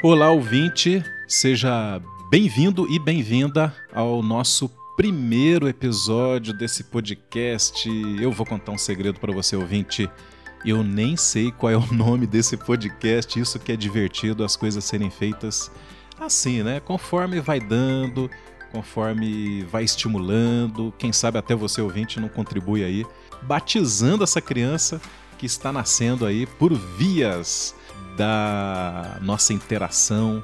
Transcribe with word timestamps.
Olá, 0.00 0.30
ouvinte, 0.30 1.02
seja 1.26 2.00
bem-vindo 2.30 2.86
e 2.88 3.00
bem-vinda 3.00 3.74
ao 3.92 4.22
nosso 4.22 4.70
primeiro 4.96 5.66
episódio 5.66 6.52
desse 6.52 6.84
podcast. 6.84 7.90
Eu 8.22 8.30
vou 8.30 8.46
contar 8.46 8.70
um 8.70 8.78
segredo 8.78 9.18
para 9.18 9.32
você, 9.32 9.56
ouvinte. 9.56 10.08
Eu 10.64 10.84
nem 10.84 11.16
sei 11.16 11.50
qual 11.50 11.72
é 11.72 11.76
o 11.76 11.92
nome 11.92 12.28
desse 12.28 12.56
podcast, 12.56 13.40
isso 13.40 13.58
que 13.58 13.72
é 13.72 13.76
divertido, 13.76 14.44
as 14.44 14.54
coisas 14.54 14.84
serem 14.84 15.10
feitas 15.10 15.68
assim, 16.20 16.62
né? 16.62 16.78
Conforme 16.78 17.40
vai 17.40 17.58
dando, 17.58 18.30
conforme 18.70 19.64
vai 19.64 19.82
estimulando, 19.82 20.94
quem 20.96 21.12
sabe 21.12 21.38
até 21.38 21.56
você 21.56 21.80
ouvinte 21.80 22.20
não 22.20 22.28
contribui 22.28 22.84
aí, 22.84 23.04
batizando 23.42 24.22
essa 24.22 24.40
criança 24.40 25.00
que 25.36 25.46
está 25.46 25.72
nascendo 25.72 26.24
aí 26.24 26.46
por 26.46 26.72
vias 26.72 27.74
da 28.18 29.16
nossa 29.22 29.52
interação. 29.52 30.42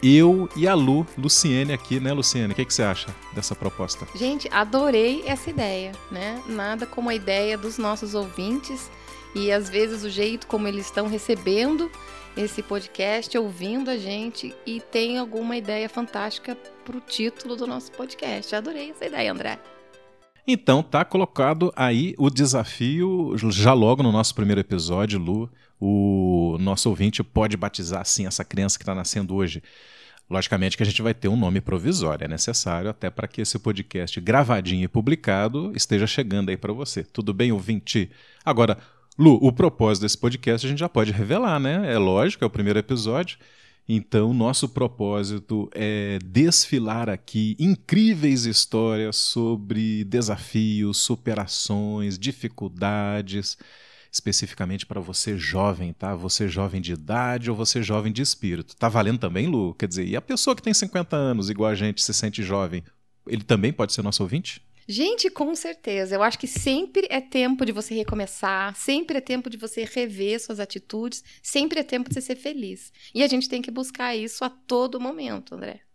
Eu 0.00 0.48
e 0.54 0.68
a 0.68 0.74
Lu, 0.74 1.04
Luciene 1.16 1.72
aqui, 1.72 1.98
né, 1.98 2.12
Luciene? 2.12 2.52
O 2.52 2.54
que, 2.54 2.64
que 2.64 2.72
você 2.72 2.84
acha 2.84 3.08
dessa 3.34 3.56
proposta? 3.56 4.06
Gente, 4.14 4.48
adorei 4.52 5.24
essa 5.26 5.50
ideia, 5.50 5.90
né? 6.10 6.40
Nada 6.46 6.86
como 6.86 7.10
a 7.10 7.14
ideia 7.14 7.58
dos 7.58 7.78
nossos 7.78 8.14
ouvintes 8.14 8.88
e 9.34 9.50
às 9.50 9.68
vezes 9.68 10.04
o 10.04 10.10
jeito 10.10 10.46
como 10.46 10.68
eles 10.68 10.86
estão 10.86 11.08
recebendo 11.08 11.90
esse 12.36 12.62
podcast, 12.62 13.36
ouvindo 13.36 13.90
a 13.90 13.96
gente 13.96 14.54
e 14.64 14.80
tem 14.80 15.18
alguma 15.18 15.56
ideia 15.56 15.88
fantástica 15.88 16.56
para 16.84 16.96
o 16.96 17.00
título 17.00 17.56
do 17.56 17.66
nosso 17.66 17.90
podcast. 17.90 18.54
Adorei 18.54 18.90
essa 18.90 19.06
ideia, 19.06 19.32
André. 19.32 19.58
Então 20.50 20.82
tá 20.82 21.04
colocado 21.04 21.70
aí 21.76 22.14
o 22.16 22.30
desafio 22.30 23.34
já 23.36 23.74
logo 23.74 24.02
no 24.02 24.10
nosso 24.10 24.34
primeiro 24.34 24.62
episódio, 24.62 25.18
Lu. 25.18 25.50
O 25.78 26.56
nosso 26.58 26.88
ouvinte 26.88 27.22
pode 27.22 27.54
batizar 27.54 28.00
assim 28.00 28.26
essa 28.26 28.42
criança 28.42 28.78
que 28.78 28.82
está 28.82 28.94
nascendo 28.94 29.34
hoje. 29.34 29.62
Logicamente 30.30 30.74
que 30.74 30.82
a 30.82 30.86
gente 30.86 31.02
vai 31.02 31.12
ter 31.12 31.28
um 31.28 31.36
nome 31.36 31.60
provisório, 31.60 32.24
é 32.24 32.28
necessário 32.28 32.88
até 32.88 33.10
para 33.10 33.28
que 33.28 33.42
esse 33.42 33.58
podcast 33.58 34.18
gravadinho 34.22 34.84
e 34.84 34.88
publicado 34.88 35.70
esteja 35.74 36.06
chegando 36.06 36.48
aí 36.48 36.56
para 36.56 36.72
você. 36.72 37.02
Tudo 37.04 37.34
bem, 37.34 37.52
ouvinte? 37.52 38.10
Agora, 38.42 38.78
Lu, 39.18 39.38
o 39.42 39.52
propósito 39.52 40.04
desse 40.04 40.16
podcast 40.16 40.66
a 40.66 40.70
gente 40.70 40.78
já 40.78 40.88
pode 40.88 41.12
revelar, 41.12 41.60
né? 41.60 41.92
É 41.92 41.98
lógico, 41.98 42.42
é 42.42 42.46
o 42.46 42.50
primeiro 42.50 42.78
episódio. 42.78 43.38
Então, 43.88 44.34
nosso 44.34 44.68
propósito 44.68 45.70
é 45.74 46.18
desfilar 46.22 47.08
aqui 47.08 47.56
incríveis 47.58 48.44
histórias 48.44 49.16
sobre 49.16 50.04
desafios, 50.04 50.98
superações, 50.98 52.18
dificuldades, 52.18 53.56
especificamente 54.12 54.84
para 54.84 55.00
você 55.00 55.38
jovem, 55.38 55.94
tá? 55.94 56.14
Você 56.14 56.48
jovem 56.48 56.82
de 56.82 56.92
idade 56.92 57.50
ou 57.50 57.56
você 57.56 57.82
jovem 57.82 58.12
de 58.12 58.20
espírito. 58.20 58.76
Tá 58.76 58.90
valendo 58.90 59.20
também, 59.20 59.46
Lu? 59.46 59.72
Quer 59.72 59.88
dizer, 59.88 60.06
e 60.06 60.14
a 60.14 60.20
pessoa 60.20 60.54
que 60.54 60.62
tem 60.62 60.74
50 60.74 61.16
anos, 61.16 61.48
igual 61.48 61.70
a 61.70 61.74
gente, 61.74 62.02
se 62.02 62.12
sente 62.12 62.42
jovem, 62.42 62.84
ele 63.26 63.42
também 63.42 63.72
pode 63.72 63.94
ser 63.94 64.02
nosso 64.02 64.22
ouvinte? 64.22 64.60
Gente, 64.90 65.28
com 65.28 65.54
certeza. 65.54 66.14
Eu 66.14 66.22
acho 66.22 66.38
que 66.38 66.46
sempre 66.46 67.06
é 67.10 67.20
tempo 67.20 67.66
de 67.66 67.72
você 67.72 67.94
recomeçar, 67.94 68.74
sempre 68.74 69.18
é 69.18 69.20
tempo 69.20 69.50
de 69.50 69.58
você 69.58 69.84
rever 69.84 70.40
suas 70.40 70.58
atitudes, 70.58 71.22
sempre 71.42 71.80
é 71.80 71.82
tempo 71.82 72.08
de 72.08 72.14
você 72.14 72.22
ser 72.22 72.36
feliz. 72.36 72.90
E 73.14 73.22
a 73.22 73.26
gente 73.28 73.48
tem 73.50 73.60
que 73.60 73.70
buscar 73.70 74.16
isso 74.16 74.44
a 74.44 74.48
todo 74.48 74.98
momento, 75.00 75.54
André. 75.54 75.87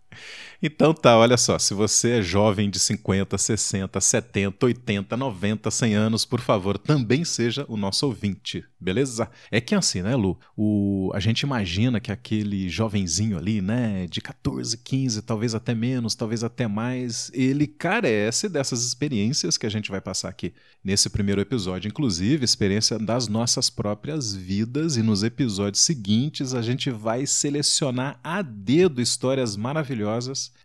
Então 0.65 0.93
tá, 0.93 1.17
olha 1.17 1.35
só, 1.35 1.59
se 1.59 1.73
você 1.73 2.19
é 2.19 2.21
jovem 2.21 2.69
de 2.69 2.79
50, 2.79 3.37
60, 3.37 3.99
70, 3.99 4.65
80, 4.65 5.17
90, 5.17 5.69
100 5.69 5.93
anos, 5.93 6.23
por 6.23 6.39
favor, 6.39 6.77
também 6.77 7.25
seja 7.25 7.65
o 7.67 7.75
nosso 7.75 8.05
ouvinte, 8.05 8.63
beleza? 8.79 9.29
É 9.51 9.59
que 9.59 9.75
assim, 9.75 10.01
né, 10.01 10.15
Lu? 10.15 10.39
O, 10.55 11.11
a 11.13 11.19
gente 11.19 11.41
imagina 11.41 11.99
que 11.99 12.13
aquele 12.13 12.69
jovenzinho 12.69 13.37
ali, 13.37 13.61
né, 13.61 14.07
de 14.07 14.21
14, 14.21 14.77
15, 14.77 15.21
talvez 15.23 15.53
até 15.53 15.75
menos, 15.75 16.15
talvez 16.15 16.45
até 16.45 16.65
mais, 16.65 17.29
ele 17.33 17.67
carece 17.67 18.47
dessas 18.47 18.85
experiências 18.85 19.57
que 19.57 19.65
a 19.65 19.69
gente 19.69 19.91
vai 19.91 19.99
passar 19.99 20.29
aqui 20.29 20.53
nesse 20.81 21.09
primeiro 21.09 21.41
episódio, 21.41 21.89
inclusive 21.89 22.45
experiência 22.45 22.97
das 22.97 23.27
nossas 23.27 23.69
próprias 23.69 24.33
vidas, 24.33 24.95
e 24.95 25.03
nos 25.03 25.23
episódios 25.23 25.83
seguintes 25.83 26.53
a 26.53 26.61
gente 26.61 26.89
vai 26.89 27.25
selecionar 27.25 28.17
a 28.23 28.41
dedo 28.41 29.01
histórias 29.01 29.57
maravilhosas 29.57 30.02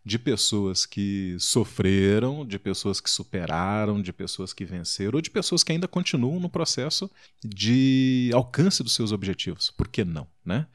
de 0.04 0.19
pessoas 0.19 0.87
que 0.87 1.37
sofreram, 1.38 2.47
de 2.47 2.59
pessoas 2.59 3.00
que 3.00 3.10
superaram, 3.10 4.00
de 4.00 4.12
pessoas 4.12 4.53
que 4.53 4.65
venceram, 4.65 5.16
ou 5.16 5.21
de 5.21 5.31
pessoas 5.31 5.62
que 5.62 5.72
ainda 5.72 5.88
continuam 5.88 6.41
no 6.41 6.49
processo 6.49 7.10
de 7.44 8.31
alcance 8.34 8.82
dos 8.82 8.94
seus 8.94 9.12
objetivos. 9.12 9.71
Por 9.71 9.88
que 9.88 10.04
não, 10.04 10.26
né? 10.44 10.66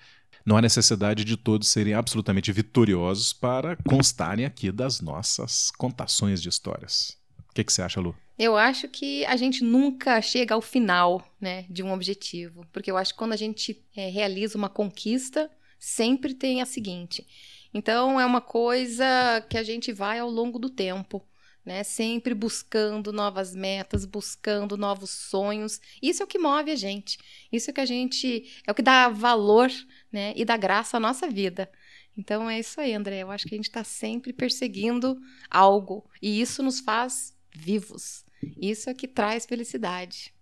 Não 0.45 0.57
há 0.57 0.61
necessidade 0.61 1.23
de 1.23 1.37
todos 1.37 1.69
serem 1.69 1.93
absolutamente 1.93 2.51
vitoriosos 2.51 3.31
para 3.31 3.77
constarem 3.87 4.45
aqui 4.45 4.71
das 4.71 4.99
nossas 4.99 5.71
contações 5.71 6.41
de 6.41 6.49
histórias. 6.49 7.17
O 7.49 7.53
que, 7.53 7.63
que 7.63 7.71
você 7.71 7.81
acha, 7.81 8.01
Lu? 8.01 8.15
Eu 8.37 8.57
acho 8.57 8.87
que 8.87 9.23
a 9.25 9.37
gente 9.37 9.63
nunca 9.63 10.21
chega 10.21 10.55
ao 10.55 10.61
final 10.61 11.25
né, 11.39 11.65
de 11.69 11.83
um 11.83 11.93
objetivo, 11.93 12.65
porque 12.73 12.89
eu 12.89 12.97
acho 12.97 13.13
que 13.13 13.19
quando 13.19 13.33
a 13.33 13.37
gente 13.37 13.81
é, 13.95 14.09
realiza 14.09 14.57
uma 14.57 14.69
conquista, 14.69 15.49
sempre 15.79 16.33
tem 16.33 16.61
a 16.61 16.65
seguinte: 16.65 17.25
então, 17.73 18.19
é 18.19 18.25
uma 18.25 18.41
coisa 18.41 19.05
que 19.49 19.57
a 19.57 19.63
gente 19.63 19.91
vai 19.91 20.19
ao 20.19 20.29
longo 20.29 20.59
do 20.59 20.69
tempo. 20.69 21.25
Né, 21.65 21.81
sempre 21.81 22.33
buscando 22.33 23.13
novas 23.13 23.55
metas, 23.55 24.03
buscando 24.03 24.75
novos 24.75 25.11
sonhos. 25.11 25.79
Isso 26.01 26.21
é 26.21 26.25
o 26.25 26.27
que 26.27 26.37
move 26.37 26.69
a 26.69 26.75
gente. 26.75 27.17
Isso 27.49 27.69
é 27.69 27.71
o 27.71 27.73
que 27.73 27.79
a 27.79 27.85
gente 27.85 28.51
é 28.67 28.71
o 28.73 28.75
que 28.75 28.81
dá 28.81 29.07
valor, 29.07 29.71
né, 30.11 30.33
e 30.35 30.43
dá 30.43 30.57
graça 30.57 30.97
à 30.97 30.99
nossa 30.99 31.29
vida. 31.29 31.71
Então 32.17 32.49
é 32.49 32.59
isso 32.59 32.81
aí, 32.81 32.93
André. 32.93 33.19
Eu 33.19 33.31
acho 33.31 33.47
que 33.47 33.55
a 33.55 33.57
gente 33.57 33.69
está 33.69 33.81
sempre 33.81 34.33
perseguindo 34.33 35.17
algo 35.49 36.03
e 36.21 36.41
isso 36.41 36.61
nos 36.61 36.81
faz 36.81 37.33
vivos. 37.55 38.25
Isso 38.61 38.89
é 38.89 38.93
que 38.93 39.07
traz 39.07 39.45
felicidade. 39.45 40.33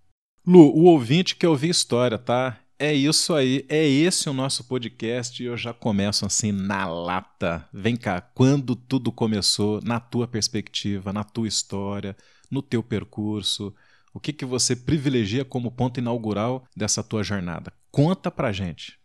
Lu, 0.46 0.76
o 0.76 0.86
ouvinte 0.86 1.36
quer 1.36 1.50
ouvir 1.50 1.70
história, 1.70 2.18
tá? 2.18 2.60
É 2.84 2.92
isso 2.92 3.36
aí, 3.36 3.64
é 3.70 3.86
esse 3.86 4.28
o 4.28 4.34
nosso 4.34 4.64
podcast 4.64 5.44
e 5.44 5.46
eu 5.46 5.56
já 5.56 5.72
começo 5.72 6.26
assim 6.26 6.52
na 6.52 6.88
lata. 6.88 7.70
Vem 7.72 7.96
cá, 7.96 8.20
quando 8.20 8.76
tudo 8.76 9.12
começou, 9.12 9.80
na 9.84 10.00
tua 10.00 10.28
perspectiva, 10.28 11.14
na 11.14 11.24
tua 11.24 11.48
história, 11.48 12.18
no 12.50 12.60
teu 12.60 12.82
percurso, 12.82 13.72
o 14.12 14.20
que, 14.20 14.34
que 14.34 14.46
você 14.46 14.76
privilegia 14.76 15.46
como 15.46 15.70
ponto 15.70 16.00
inaugural 16.00 16.66
dessa 16.76 17.04
tua 17.04 17.22
jornada? 17.22 17.72
Conta 17.92 18.32
pra 18.32 18.52
gente. 18.52 19.00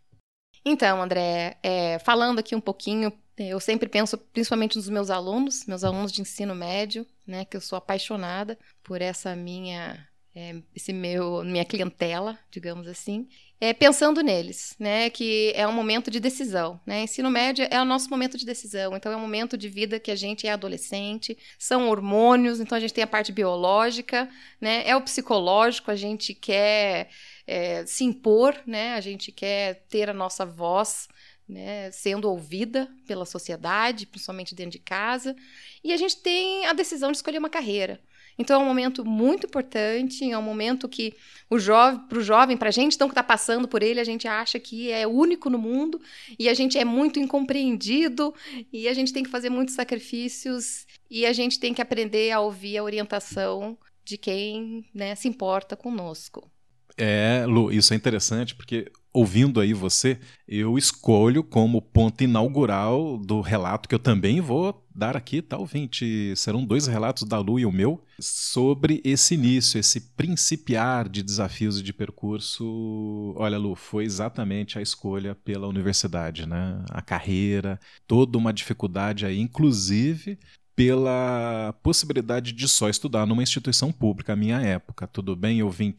Então, 0.65 0.99
André, 0.99 1.59
é, 1.61 1.99
falando 1.99 2.39
aqui 2.39 2.55
um 2.55 2.61
pouquinho, 2.61 3.13
eu 3.37 3.59
sempre 3.59 3.87
penso 3.87 4.17
principalmente 4.17 4.75
nos 4.75 4.89
meus 4.89 5.11
alunos, 5.11 5.67
meus 5.67 5.83
alunos 5.83 6.11
de 6.11 6.23
ensino 6.23 6.55
médio, 6.55 7.05
né, 7.27 7.45
que 7.45 7.55
eu 7.55 7.61
sou 7.61 7.77
apaixonada 7.77 8.57
por 8.83 9.03
essa 9.03 9.35
minha 9.35 10.03
é, 10.33 10.61
esse 10.75 10.93
meu 10.93 11.43
minha 11.43 11.65
clientela, 11.65 12.39
digamos 12.51 12.87
assim 12.87 13.27
é, 13.59 13.73
pensando 13.73 14.21
neles, 14.21 14.75
né? 14.79 15.09
Que 15.09 15.51
é 15.55 15.67
um 15.67 15.71
momento 15.71 16.11
de 16.11 16.19
decisão, 16.19 16.79
né? 16.85 17.01
Ensino 17.03 17.29
médio 17.29 17.67
é 17.69 17.81
o 17.81 17.85
nosso 17.85 18.09
momento 18.09 18.37
de 18.37 18.45
decisão, 18.45 18.95
então 18.95 19.11
é 19.11 19.15
um 19.15 19.21
momento 19.21 19.57
de 19.57 19.67
vida 19.67 19.99
que 19.99 20.11
a 20.11 20.15
gente 20.15 20.47
é 20.47 20.51
adolescente, 20.51 21.37
são 21.57 21.89
hormônios, 21.89 22.59
então 22.59 22.77
a 22.77 22.81
gente 22.81 22.93
tem 22.93 23.03
a 23.03 23.07
parte 23.07 23.31
biológica, 23.31 24.29
né? 24.61 24.87
É 24.87 24.95
o 24.95 25.01
psicológico, 25.01 25.89
a 25.89 25.95
gente 25.95 26.33
quer 26.33 27.09
é, 27.47 27.85
se 27.85 28.03
impor, 28.03 28.55
né? 28.65 28.93
A 28.93 29.01
gente 29.01 29.31
quer 29.31 29.85
ter 29.89 30.09
a 30.09 30.13
nossa 30.13 30.45
voz 30.45 31.07
né, 31.47 31.89
sendo 31.91 32.29
ouvida 32.29 32.91
pela 33.07 33.25
sociedade, 33.25 34.05
principalmente 34.05 34.53
dentro 34.53 34.71
de 34.71 34.79
casa, 34.79 35.35
e 35.83 35.93
a 35.93 35.97
gente 35.97 36.17
tem 36.17 36.65
a 36.65 36.73
decisão 36.73 37.09
de 37.09 37.17
escolher 37.17 37.37
uma 37.37 37.49
carreira. 37.49 38.01
Então 38.37 38.61
é 38.61 38.63
um 38.63 38.67
momento 38.67 39.03
muito 39.03 39.47
importante, 39.47 40.29
é 40.29 40.37
um 40.37 40.41
momento 40.41 40.87
que 40.87 41.13
o 41.49 41.57
jovem, 41.57 41.99
para 42.07 42.17
o 42.17 42.21
jovem, 42.21 42.57
para 42.57 42.69
a 42.69 42.71
gente 42.71 42.95
então 42.95 43.07
que 43.07 43.13
está 43.13 43.23
passando 43.23 43.67
por 43.67 43.81
ele, 43.81 43.99
a 43.99 44.03
gente 44.03 44.27
acha 44.27 44.59
que 44.59 44.91
é 44.91 45.07
único 45.07 45.49
no 45.49 45.57
mundo 45.57 45.99
e 46.37 46.47
a 46.47 46.53
gente 46.53 46.77
é 46.77 46.85
muito 46.85 47.19
incompreendido 47.19 48.33
e 48.71 48.87
a 48.87 48.93
gente 48.93 49.11
tem 49.13 49.23
que 49.23 49.29
fazer 49.29 49.49
muitos 49.49 49.75
sacrifícios 49.75 50.85
e 51.09 51.25
a 51.25 51.33
gente 51.33 51.59
tem 51.59 51.73
que 51.73 51.81
aprender 51.81 52.31
a 52.31 52.39
ouvir 52.39 52.77
a 52.77 52.83
orientação 52.83 53.77
de 54.03 54.17
quem 54.17 54.85
né, 54.93 55.15
se 55.15 55.27
importa 55.27 55.75
conosco. 55.75 56.49
É, 56.97 57.45
Lu, 57.45 57.71
isso 57.71 57.93
é 57.93 57.95
interessante 57.95 58.55
porque 58.55 58.91
ouvindo 59.17 59.59
aí 59.59 59.73
você, 59.73 60.19
eu 60.47 60.77
escolho 60.77 61.43
como 61.43 61.81
ponto 61.81 62.23
inaugural 62.23 63.17
do 63.17 63.41
relato 63.41 63.89
que 63.89 63.95
eu 63.95 63.99
também 63.99 64.39
vou 64.39 64.85
dar 64.93 65.17
aqui, 65.17 65.41
tá, 65.41 65.57
ouvinte? 65.57 66.35
Serão 66.35 66.63
dois 66.63 66.85
relatos 66.85 67.23
da 67.23 67.39
Lu 67.39 67.59
e 67.59 67.65
o 67.65 67.71
meu 67.71 68.03
sobre 68.19 69.01
esse 69.03 69.33
início, 69.33 69.79
esse 69.79 70.01
principiar 70.15 71.09
de 71.09 71.23
desafios 71.23 71.79
e 71.79 71.83
de 71.83 71.93
percurso. 71.93 73.33
Olha, 73.35 73.57
Lu, 73.57 73.73
foi 73.73 74.05
exatamente 74.05 74.77
a 74.77 74.83
escolha 74.83 75.33
pela 75.33 75.67
universidade, 75.67 76.47
né? 76.47 76.83
A 76.91 77.01
carreira, 77.01 77.79
toda 78.05 78.37
uma 78.37 78.53
dificuldade 78.53 79.25
aí, 79.25 79.39
inclusive 79.39 80.37
pela 80.77 81.73
possibilidade 81.81 82.51
de 82.51 82.67
só 82.67 82.87
estudar 82.87 83.25
numa 83.25 83.41
instituição 83.41 83.91
pública 83.91 84.33
à 84.33 84.35
minha 84.35 84.61
época. 84.61 85.07
Tudo 85.07 85.35
bem, 85.35 85.57
eu 85.57 85.71
vim, 85.71 85.91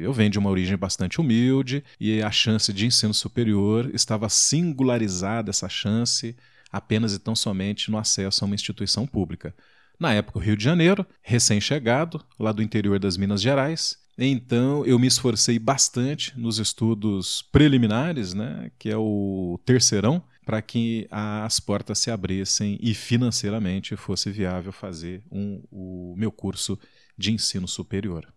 eu 0.00 0.10
venho 0.10 0.30
de 0.30 0.38
uma 0.38 0.48
origem 0.48 0.74
bastante 0.74 1.20
humilde 1.20 1.84
e 2.00 2.22
a 2.22 2.30
chance 2.30 2.72
de 2.72 2.86
ensino 2.86 3.12
superior 3.12 3.90
estava 3.92 4.30
singularizada, 4.30 5.50
essa 5.50 5.68
chance, 5.68 6.34
apenas 6.72 7.12
e 7.12 7.18
tão 7.18 7.36
somente 7.36 7.90
no 7.90 7.98
acesso 7.98 8.42
a 8.42 8.46
uma 8.46 8.54
instituição 8.54 9.06
pública. 9.06 9.54
Na 10.00 10.14
época, 10.14 10.38
o 10.38 10.42
Rio 10.42 10.56
de 10.56 10.64
Janeiro, 10.64 11.06
recém-chegado, 11.20 12.24
lá 12.40 12.52
do 12.52 12.62
interior 12.62 12.98
das 12.98 13.18
Minas 13.18 13.42
Gerais, 13.42 13.98
então 14.16 14.82
eu 14.86 14.98
me 14.98 15.06
esforcei 15.06 15.58
bastante 15.58 16.32
nos 16.38 16.58
estudos 16.58 17.42
preliminares, 17.52 18.32
né, 18.32 18.70
que 18.78 18.88
é 18.88 18.96
o 18.96 19.60
terceirão, 19.66 20.22
para 20.46 20.62
que 20.62 21.08
as 21.10 21.58
portas 21.58 21.98
se 21.98 22.08
abrissem 22.08 22.78
e 22.80 22.94
financeiramente 22.94 23.96
fosse 23.96 24.30
viável 24.30 24.70
fazer 24.70 25.20
um, 25.28 25.60
o 25.72 26.14
meu 26.16 26.30
curso 26.30 26.78
de 27.18 27.32
ensino 27.32 27.66
superior. 27.66 28.32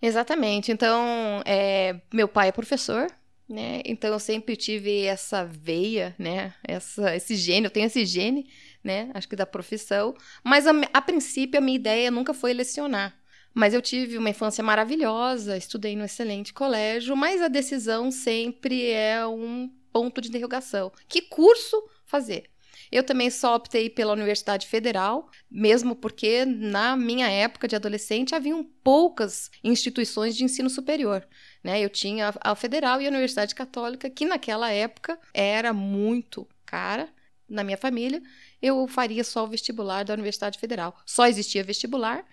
Exatamente. 0.00 0.70
Então, 0.70 1.42
é, 1.46 2.02
meu 2.12 2.28
pai 2.28 2.48
é 2.48 2.52
professor, 2.52 3.06
né? 3.48 3.80
Então 3.86 4.12
eu 4.12 4.18
sempre 4.18 4.56
tive 4.56 5.04
essa 5.04 5.42
veia, 5.42 6.14
né? 6.18 6.52
Essa, 6.62 7.16
esse 7.16 7.34
gene, 7.34 7.64
eu 7.64 7.70
tenho 7.70 7.86
esse 7.86 8.04
gene, 8.04 8.46
né? 8.84 9.10
Acho 9.14 9.26
que 9.26 9.34
da 9.34 9.46
profissão. 9.46 10.14
Mas 10.44 10.66
a, 10.66 10.72
a 10.92 11.00
princípio 11.00 11.56
a 11.56 11.62
minha 11.62 11.76
ideia 11.76 12.10
nunca 12.10 12.34
foi 12.34 12.52
lecionar. 12.52 13.16
Mas 13.54 13.72
eu 13.72 13.80
tive 13.80 14.18
uma 14.18 14.28
infância 14.28 14.62
maravilhosa, 14.62 15.56
estudei 15.56 15.96
no 15.96 16.04
excelente 16.04 16.52
colégio, 16.52 17.16
mas 17.16 17.40
a 17.40 17.48
decisão 17.48 18.10
sempre 18.10 18.90
é 18.90 19.26
um 19.26 19.72
ponto 20.02 20.20
de 20.20 20.28
interrogação. 20.28 20.92
Que 21.08 21.22
curso 21.22 21.76
fazer? 22.04 22.50
Eu 22.90 23.02
também 23.02 23.30
só 23.30 23.54
optei 23.54 23.90
pela 23.90 24.12
Universidade 24.12 24.66
Federal, 24.66 25.30
mesmo 25.50 25.94
porque 25.94 26.44
na 26.44 26.96
minha 26.96 27.28
época 27.28 27.68
de 27.68 27.76
adolescente 27.76 28.34
haviam 28.34 28.64
poucas 28.82 29.50
instituições 29.62 30.34
de 30.36 30.44
ensino 30.44 30.70
superior. 30.70 31.26
Né? 31.62 31.80
Eu 31.80 31.90
tinha 31.90 32.32
a 32.40 32.54
Federal 32.54 33.00
e 33.00 33.06
a 33.06 33.10
Universidade 33.10 33.54
Católica, 33.54 34.08
que 34.08 34.24
naquela 34.24 34.70
época 34.70 35.18
era 35.34 35.72
muito 35.72 36.48
cara 36.64 37.08
na 37.48 37.62
minha 37.62 37.76
família. 37.76 38.22
Eu 38.60 38.86
faria 38.86 39.24
só 39.24 39.44
o 39.44 39.48
vestibular 39.48 40.04
da 40.04 40.14
Universidade 40.14 40.58
Federal. 40.58 40.96
Só 41.04 41.26
existia 41.26 41.62
vestibular, 41.62 42.24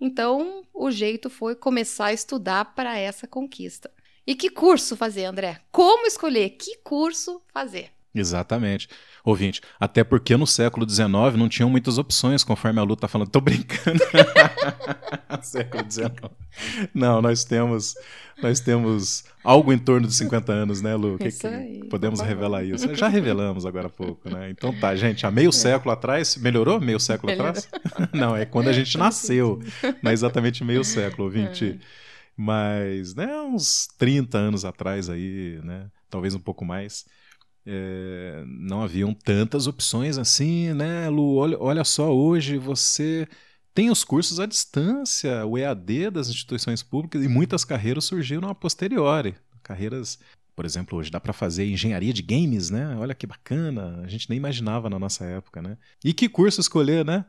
então 0.00 0.64
o 0.72 0.90
jeito 0.90 1.30
foi 1.30 1.54
começar 1.56 2.06
a 2.06 2.12
estudar 2.12 2.74
para 2.74 2.98
essa 2.98 3.26
conquista. 3.26 3.90
E 4.26 4.34
que 4.34 4.48
curso 4.48 4.96
fazer, 4.96 5.24
André? 5.24 5.60
Como 5.70 6.06
escolher? 6.06 6.50
Que 6.50 6.78
curso 6.78 7.42
fazer? 7.52 7.90
Exatamente. 8.14 8.88
Ouvinte, 9.24 9.60
até 9.80 10.04
porque 10.04 10.36
no 10.36 10.46
século 10.46 10.88
XIX 10.88 11.08
não 11.36 11.48
tinham 11.48 11.68
muitas 11.68 11.98
opções, 11.98 12.44
conforme 12.44 12.78
a 12.78 12.82
Lu 12.82 12.94
tá 12.94 13.08
falando. 13.08 13.28
Tô 13.28 13.40
brincando. 13.40 13.98
século 15.42 15.84
XIX. 15.90 16.12
Não, 16.94 17.20
nós 17.20 17.44
temos 17.44 17.94
nós 18.42 18.60
temos 18.60 19.24
algo 19.42 19.72
em 19.72 19.78
torno 19.78 20.06
de 20.06 20.14
50 20.14 20.52
anos, 20.52 20.82
né, 20.82 20.94
Lu? 20.94 21.18
Que, 21.18 21.30
que 21.30 21.84
podemos 21.88 22.20
revelar 22.20 22.64
isso. 22.64 22.94
Já 22.94 23.08
revelamos 23.08 23.64
agora 23.64 23.86
há 23.86 23.90
pouco, 23.90 24.28
né? 24.28 24.50
Então 24.50 24.72
tá, 24.78 24.94
gente, 24.94 25.24
há 25.24 25.30
meio 25.30 25.50
é. 25.50 25.52
século 25.52 25.92
atrás, 25.92 26.36
melhorou 26.36 26.80
meio 26.80 26.98
século 26.98 27.30
Melhorou. 27.30 27.50
atrás? 27.50 27.68
Não, 28.12 28.36
é 28.36 28.44
quando 28.44 28.68
a 28.68 28.72
gente 28.72 28.96
nasceu. 28.98 29.60
Não 30.02 30.10
é 30.10 30.14
exatamente 30.14 30.64
meio 30.64 30.84
século, 30.84 31.24
ouvinte. 31.24 31.78
É. 31.80 32.03
Mas, 32.36 33.14
né, 33.14 33.40
uns 33.42 33.88
30 33.98 34.38
anos 34.38 34.64
atrás 34.64 35.08
aí, 35.08 35.60
né, 35.62 35.90
talvez 36.10 36.34
um 36.34 36.40
pouco 36.40 36.64
mais, 36.64 37.06
é, 37.66 38.44
não 38.46 38.82
haviam 38.82 39.14
tantas 39.14 39.66
opções 39.66 40.18
assim, 40.18 40.72
né, 40.74 41.08
Lu? 41.08 41.36
Olha, 41.36 41.56
olha 41.60 41.84
só, 41.84 42.14
hoje 42.14 42.58
você 42.58 43.28
tem 43.74 43.90
os 43.90 44.04
cursos 44.04 44.38
à 44.38 44.46
distância, 44.46 45.44
o 45.46 45.58
EAD 45.58 46.10
das 46.10 46.28
instituições 46.28 46.82
públicas 46.82 47.22
e 47.24 47.28
muitas 47.28 47.64
carreiras 47.64 48.04
surgiram 48.04 48.48
a 48.48 48.54
posteriori. 48.54 49.34
Carreiras, 49.62 50.18
por 50.54 50.64
exemplo, 50.64 50.98
hoje 50.98 51.10
dá 51.10 51.18
para 51.18 51.32
fazer 51.32 51.66
engenharia 51.66 52.12
de 52.12 52.22
games, 52.22 52.70
né? 52.70 52.96
Olha 52.96 53.14
que 53.14 53.26
bacana, 53.26 54.02
a 54.04 54.08
gente 54.08 54.28
nem 54.28 54.36
imaginava 54.36 54.88
na 54.88 54.98
nossa 54.98 55.24
época, 55.24 55.60
né? 55.62 55.76
E 56.04 56.12
que 56.12 56.28
curso 56.28 56.60
escolher, 56.60 57.04
né? 57.04 57.24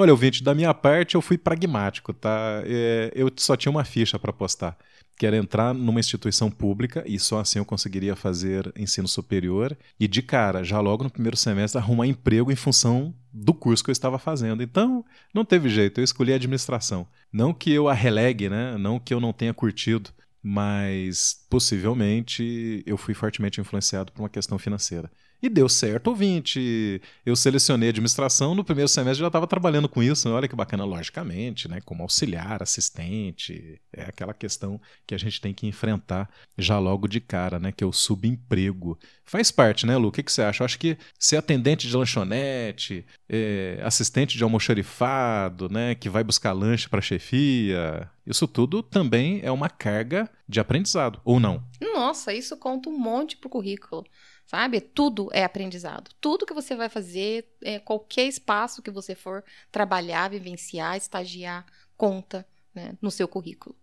Olha, 0.00 0.12
ouvinte, 0.12 0.44
da 0.44 0.54
minha 0.54 0.72
parte 0.72 1.16
eu 1.16 1.20
fui 1.20 1.36
pragmático, 1.36 2.12
tá? 2.12 2.62
É, 2.64 3.10
eu 3.16 3.28
só 3.36 3.56
tinha 3.56 3.68
uma 3.68 3.84
ficha 3.84 4.16
para 4.16 4.32
postar, 4.32 4.78
que 5.18 5.26
era 5.26 5.36
entrar 5.36 5.74
numa 5.74 5.98
instituição 5.98 6.48
pública 6.48 7.02
e 7.04 7.18
só 7.18 7.40
assim 7.40 7.58
eu 7.58 7.64
conseguiria 7.64 8.14
fazer 8.14 8.72
ensino 8.76 9.08
superior 9.08 9.76
e 9.98 10.06
de 10.06 10.22
cara, 10.22 10.62
já 10.62 10.78
logo 10.78 11.02
no 11.02 11.10
primeiro 11.10 11.36
semestre, 11.36 11.80
arrumar 11.80 12.06
emprego 12.06 12.52
em 12.52 12.54
função 12.54 13.12
do 13.32 13.52
curso 13.52 13.82
que 13.82 13.90
eu 13.90 13.92
estava 13.92 14.20
fazendo. 14.20 14.62
Então, 14.62 15.04
não 15.34 15.44
teve 15.44 15.68
jeito, 15.68 15.98
eu 16.00 16.04
escolhi 16.04 16.32
administração. 16.32 17.04
Não 17.32 17.52
que 17.52 17.72
eu 17.72 17.88
a 17.88 17.92
relegue, 17.92 18.48
né? 18.48 18.78
Não 18.78 19.00
que 19.00 19.12
eu 19.12 19.18
não 19.18 19.32
tenha 19.32 19.52
curtido, 19.52 20.10
mas 20.40 21.44
possivelmente 21.50 22.84
eu 22.86 22.96
fui 22.96 23.14
fortemente 23.14 23.60
influenciado 23.60 24.12
por 24.12 24.22
uma 24.22 24.28
questão 24.28 24.60
financeira. 24.60 25.10
E 25.40 25.48
deu 25.48 25.68
certo, 25.68 26.08
ouvinte. 26.08 27.00
Eu 27.24 27.36
selecionei 27.36 27.90
administração, 27.90 28.56
no 28.56 28.64
primeiro 28.64 28.88
semestre 28.88 29.20
já 29.20 29.28
estava 29.28 29.46
trabalhando 29.46 29.88
com 29.88 30.02
isso. 30.02 30.28
Olha 30.28 30.48
que 30.48 30.56
bacana, 30.56 30.84
logicamente, 30.84 31.68
né? 31.68 31.80
Como 31.84 32.02
auxiliar, 32.02 32.60
assistente. 32.60 33.80
É 33.92 34.02
aquela 34.02 34.34
questão 34.34 34.80
que 35.06 35.14
a 35.14 35.18
gente 35.18 35.40
tem 35.40 35.54
que 35.54 35.66
enfrentar 35.66 36.28
já 36.56 36.80
logo 36.80 37.06
de 37.06 37.20
cara, 37.20 37.60
né? 37.60 37.70
Que 37.70 37.84
é 37.84 37.86
o 37.86 37.92
subemprego. 37.92 38.98
Faz 39.24 39.52
parte, 39.52 39.86
né, 39.86 39.96
Lu? 39.96 40.08
O 40.08 40.12
que, 40.12 40.24
que 40.24 40.32
você 40.32 40.42
acha? 40.42 40.62
Eu 40.62 40.64
acho 40.64 40.78
que 40.78 40.98
ser 41.16 41.36
atendente 41.36 41.86
de 41.86 41.96
lanchonete, 41.96 43.06
é, 43.28 43.80
assistente 43.84 44.36
de 44.36 44.42
almoxarifado, 44.42 45.68
né? 45.68 45.94
Que 45.94 46.08
vai 46.08 46.24
buscar 46.24 46.52
lanche 46.52 46.88
para 46.88 47.00
chefia. 47.00 48.10
Isso 48.26 48.48
tudo 48.48 48.82
também 48.82 49.40
é 49.44 49.52
uma 49.52 49.70
carga 49.70 50.28
de 50.48 50.58
aprendizado, 50.58 51.20
ou 51.24 51.38
não? 51.38 51.62
Nossa, 51.80 52.34
isso 52.34 52.56
conta 52.56 52.90
um 52.90 52.98
monte 52.98 53.36
pro 53.36 53.48
currículo 53.48 54.04
sabe? 54.48 54.80
Tudo 54.80 55.28
é 55.30 55.44
aprendizado. 55.44 56.10
Tudo 56.20 56.46
que 56.46 56.54
você 56.54 56.74
vai 56.74 56.88
fazer, 56.88 57.46
é, 57.62 57.78
qualquer 57.78 58.26
espaço 58.26 58.80
que 58.80 58.90
você 58.90 59.14
for 59.14 59.44
trabalhar, 59.70 60.30
vivenciar, 60.30 60.96
estagiar, 60.96 61.66
conta 61.98 62.48
né, 62.74 62.96
no 63.00 63.10
seu 63.10 63.28
currículo. 63.28 63.76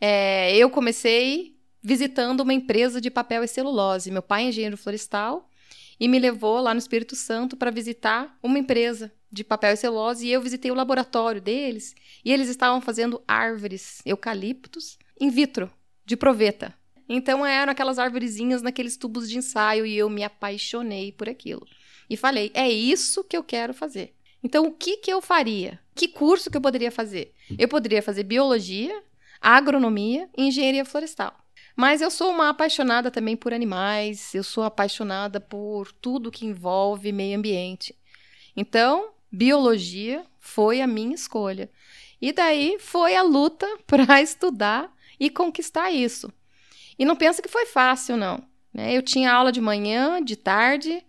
É, 0.00 0.54
eu 0.56 0.68
comecei 0.68 1.56
visitando 1.80 2.40
uma 2.40 2.52
empresa 2.52 3.00
de 3.00 3.08
papel 3.08 3.44
e 3.44 3.48
celulose. 3.48 4.10
Meu 4.10 4.22
pai 4.22 4.42
é 4.42 4.48
engenheiro 4.48 4.76
florestal 4.76 5.48
e 6.00 6.08
me 6.08 6.18
levou 6.18 6.60
lá 6.60 6.74
no 6.74 6.80
Espírito 6.80 7.14
Santo 7.14 7.56
para 7.56 7.70
visitar 7.70 8.36
uma 8.42 8.58
empresa 8.58 9.12
de 9.30 9.44
papel 9.44 9.74
e 9.74 9.76
celulose 9.76 10.26
e 10.26 10.32
eu 10.32 10.42
visitei 10.42 10.72
o 10.72 10.74
laboratório 10.74 11.40
deles 11.40 11.94
e 12.24 12.32
eles 12.32 12.48
estavam 12.48 12.80
fazendo 12.80 13.22
árvores 13.28 14.02
eucaliptos 14.04 14.98
in 15.20 15.30
vitro 15.30 15.70
de 16.04 16.16
proveta. 16.16 16.74
Então 17.08 17.44
eram 17.44 17.72
aquelas 17.72 17.98
árvorezinhas 17.98 18.62
naqueles 18.62 18.96
tubos 18.96 19.28
de 19.28 19.38
ensaio 19.38 19.84
e 19.84 19.96
eu 19.96 20.08
me 20.08 20.24
apaixonei 20.24 21.12
por 21.12 21.28
aquilo. 21.28 21.66
E 22.08 22.16
falei: 22.16 22.50
é 22.54 22.68
isso 22.68 23.24
que 23.24 23.36
eu 23.36 23.44
quero 23.44 23.74
fazer. 23.74 24.14
Então 24.42 24.66
o 24.66 24.72
que, 24.72 24.98
que 24.98 25.12
eu 25.12 25.22
faria? 25.22 25.80
Que 25.94 26.08
curso 26.08 26.50
que 26.50 26.56
eu 26.56 26.60
poderia 26.60 26.90
fazer? 26.90 27.32
Eu 27.58 27.68
poderia 27.68 28.02
fazer 28.02 28.24
biologia, 28.24 29.02
agronomia 29.40 30.28
e 30.36 30.48
engenharia 30.48 30.84
florestal. 30.84 31.34
Mas 31.76 32.00
eu 32.00 32.10
sou 32.10 32.30
uma 32.30 32.50
apaixonada 32.50 33.10
também 33.10 33.36
por 33.36 33.52
animais, 33.52 34.32
eu 34.34 34.44
sou 34.44 34.62
apaixonada 34.62 35.40
por 35.40 35.90
tudo 35.92 36.30
que 36.30 36.46
envolve 36.46 37.10
meio 37.10 37.36
ambiente. 37.36 37.96
Então, 38.56 39.10
biologia 39.30 40.24
foi 40.38 40.80
a 40.80 40.86
minha 40.86 41.14
escolha. 41.14 41.68
E 42.20 42.32
daí 42.32 42.78
foi 42.78 43.16
a 43.16 43.22
luta 43.22 43.66
para 43.86 44.22
estudar 44.22 44.92
e 45.18 45.28
conquistar 45.28 45.90
isso. 45.90 46.32
E 46.98 47.04
não 47.04 47.16
pensa 47.16 47.42
que 47.42 47.48
foi 47.48 47.66
fácil, 47.66 48.16
não. 48.16 48.42
Né? 48.72 48.92
Eu 48.96 49.02
tinha 49.02 49.32
aula 49.32 49.52
de 49.52 49.60
manhã, 49.60 50.22
de 50.22 50.36
tarde, 50.36 51.04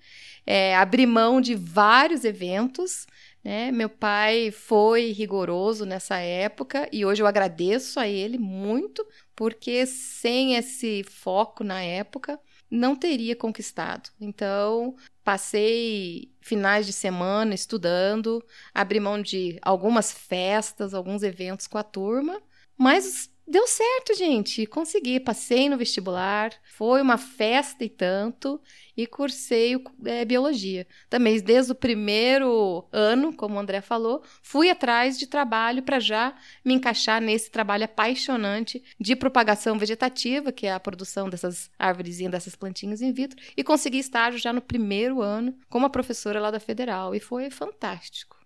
é, 0.45 0.75
abri 0.75 1.05
mão 1.05 1.41
de 1.41 1.55
vários 1.55 2.23
eventos. 2.23 3.07
Né? 3.43 3.71
Meu 3.71 3.89
pai 3.89 4.51
foi 4.51 5.11
rigoroso 5.11 5.85
nessa 5.85 6.17
época 6.17 6.89
e 6.91 7.05
hoje 7.05 7.21
eu 7.21 7.27
agradeço 7.27 7.99
a 7.99 8.07
ele 8.07 8.37
muito, 8.37 9.05
porque 9.35 9.85
sem 9.85 10.55
esse 10.55 11.03
foco 11.03 11.63
na 11.63 11.81
época, 11.81 12.39
não 12.69 12.95
teria 12.95 13.35
conquistado. 13.35 14.09
Então, 14.19 14.95
passei 15.23 16.31
finais 16.41 16.85
de 16.85 16.93
semana 16.93 17.53
estudando, 17.53 18.43
abri 18.73 18.99
mão 18.99 19.21
de 19.21 19.59
algumas 19.61 20.11
festas, 20.11 20.93
alguns 20.93 21.23
eventos 21.23 21.67
com 21.67 21.77
a 21.77 21.83
turma, 21.83 22.41
mas 22.77 23.29
Deu 23.47 23.67
certo, 23.67 24.15
gente. 24.15 24.65
Consegui. 24.65 25.19
Passei 25.19 25.69
no 25.69 25.77
vestibular. 25.77 26.51
Foi 26.63 27.01
uma 27.01 27.17
festa 27.17 27.83
e 27.83 27.89
tanto. 27.89 28.59
E 28.97 29.05
cursei 29.05 29.75
é, 30.05 30.25
biologia. 30.25 30.87
Também, 31.09 31.39
desde 31.39 31.71
o 31.71 31.75
primeiro 31.75 32.87
ano, 32.91 33.35
como 33.35 33.55
o 33.55 33.59
André 33.59 33.81
falou, 33.81 34.23
fui 34.41 34.69
atrás 34.69 35.19
de 35.19 35.27
trabalho 35.27 35.83
para 35.83 35.99
já 35.99 36.33
me 36.63 36.73
encaixar 36.73 37.21
nesse 37.21 37.51
trabalho 37.51 37.85
apaixonante 37.85 38.83
de 38.99 39.15
propagação 39.15 39.77
vegetativa, 39.77 40.51
que 40.51 40.65
é 40.65 40.73
a 40.73 40.79
produção 40.79 41.29
dessas 41.29 41.69
árvorezinhas, 41.77 42.31
dessas 42.31 42.55
plantinhas 42.55 43.01
in 43.01 43.11
vitro. 43.11 43.37
E 43.55 43.63
consegui 43.63 43.99
estágio 43.99 44.39
já 44.39 44.51
no 44.51 44.61
primeiro 44.61 45.21
ano 45.21 45.55
como 45.69 45.89
professora 45.89 46.39
lá 46.39 46.49
da 46.49 46.59
Federal. 46.59 47.13
E 47.13 47.19
foi 47.19 47.51
fantástico. 47.51 48.37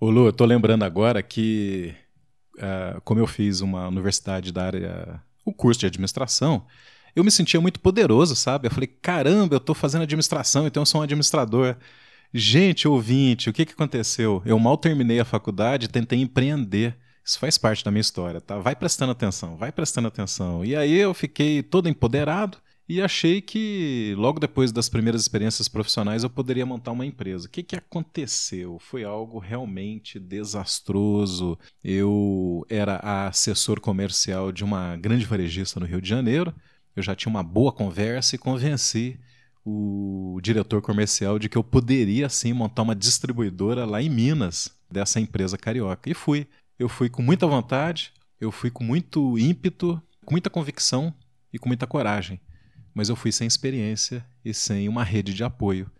Ô 0.00 0.08
Lu, 0.08 0.24
eu 0.24 0.32
tô 0.32 0.46
lembrando 0.46 0.82
agora 0.82 1.22
que, 1.22 1.94
uh, 2.58 3.00
como 3.02 3.20
eu 3.20 3.26
fiz 3.26 3.60
uma 3.60 3.88
universidade 3.88 4.52
da 4.52 4.66
área, 4.66 5.22
o 5.44 5.52
curso 5.52 5.80
de 5.80 5.86
administração, 5.86 6.66
eu 7.14 7.24
me 7.24 7.30
sentia 7.30 7.60
muito 7.60 7.80
poderoso, 7.80 8.36
sabe? 8.36 8.68
Eu 8.68 8.70
falei, 8.70 8.86
caramba, 8.86 9.56
eu 9.56 9.60
tô 9.60 9.74
fazendo 9.74 10.02
administração, 10.02 10.66
então 10.66 10.82
eu 10.82 10.86
sou 10.86 11.00
um 11.00 11.04
administrador. 11.04 11.76
Gente, 12.32 12.86
ouvinte, 12.86 13.50
o 13.50 13.52
que, 13.52 13.66
que 13.66 13.72
aconteceu? 13.72 14.42
Eu 14.46 14.58
mal 14.58 14.76
terminei 14.76 15.18
a 15.18 15.24
faculdade 15.24 15.88
tentei 15.88 16.20
empreender. 16.20 16.96
Isso 17.24 17.38
faz 17.38 17.58
parte 17.58 17.84
da 17.84 17.90
minha 17.90 18.00
história, 18.00 18.40
tá? 18.40 18.58
Vai 18.58 18.76
prestando 18.76 19.12
atenção, 19.12 19.56
vai 19.56 19.72
prestando 19.72 20.08
atenção. 20.08 20.64
E 20.64 20.76
aí 20.76 20.96
eu 20.96 21.12
fiquei 21.12 21.62
todo 21.62 21.88
empoderado 21.88 22.58
e 22.90 23.00
achei 23.00 23.40
que 23.40 24.16
logo 24.18 24.40
depois 24.40 24.72
das 24.72 24.88
primeiras 24.88 25.22
experiências 25.22 25.68
profissionais 25.68 26.24
eu 26.24 26.28
poderia 26.28 26.66
montar 26.66 26.90
uma 26.90 27.06
empresa. 27.06 27.46
O 27.46 27.48
que, 27.48 27.62
que 27.62 27.76
aconteceu? 27.76 28.80
Foi 28.80 29.04
algo 29.04 29.38
realmente 29.38 30.18
desastroso. 30.18 31.56
Eu 31.84 32.66
era 32.68 32.96
assessor 33.28 33.80
comercial 33.80 34.50
de 34.50 34.64
uma 34.64 34.96
grande 34.96 35.24
varejista 35.24 35.78
no 35.78 35.86
Rio 35.86 36.00
de 36.00 36.08
Janeiro. 36.08 36.52
Eu 36.96 37.00
já 37.00 37.14
tinha 37.14 37.30
uma 37.30 37.44
boa 37.44 37.70
conversa 37.70 38.34
e 38.34 38.38
convenci 38.38 39.20
o 39.64 40.40
diretor 40.42 40.82
comercial 40.82 41.38
de 41.38 41.48
que 41.48 41.56
eu 41.56 41.62
poderia 41.62 42.28
sim 42.28 42.52
montar 42.52 42.82
uma 42.82 42.96
distribuidora 42.96 43.84
lá 43.84 44.02
em 44.02 44.10
Minas 44.10 44.76
dessa 44.90 45.20
empresa 45.20 45.56
carioca. 45.56 46.10
E 46.10 46.14
fui. 46.14 46.44
Eu 46.76 46.88
fui 46.88 47.08
com 47.08 47.22
muita 47.22 47.46
vontade, 47.46 48.12
eu 48.40 48.50
fui 48.50 48.68
com 48.68 48.82
muito 48.82 49.38
ímpeto, 49.38 50.02
com 50.24 50.34
muita 50.34 50.50
convicção 50.50 51.14
e 51.52 51.58
com 51.58 51.68
muita 51.68 51.86
coragem 51.86 52.40
mas 52.94 53.08
eu 53.08 53.16
fui 53.16 53.32
sem 53.32 53.46
experiência 53.46 54.24
e 54.44 54.52
sem 54.52 54.88
uma 54.88 55.04
rede 55.04 55.34
de 55.34 55.44
apoio. 55.44 55.90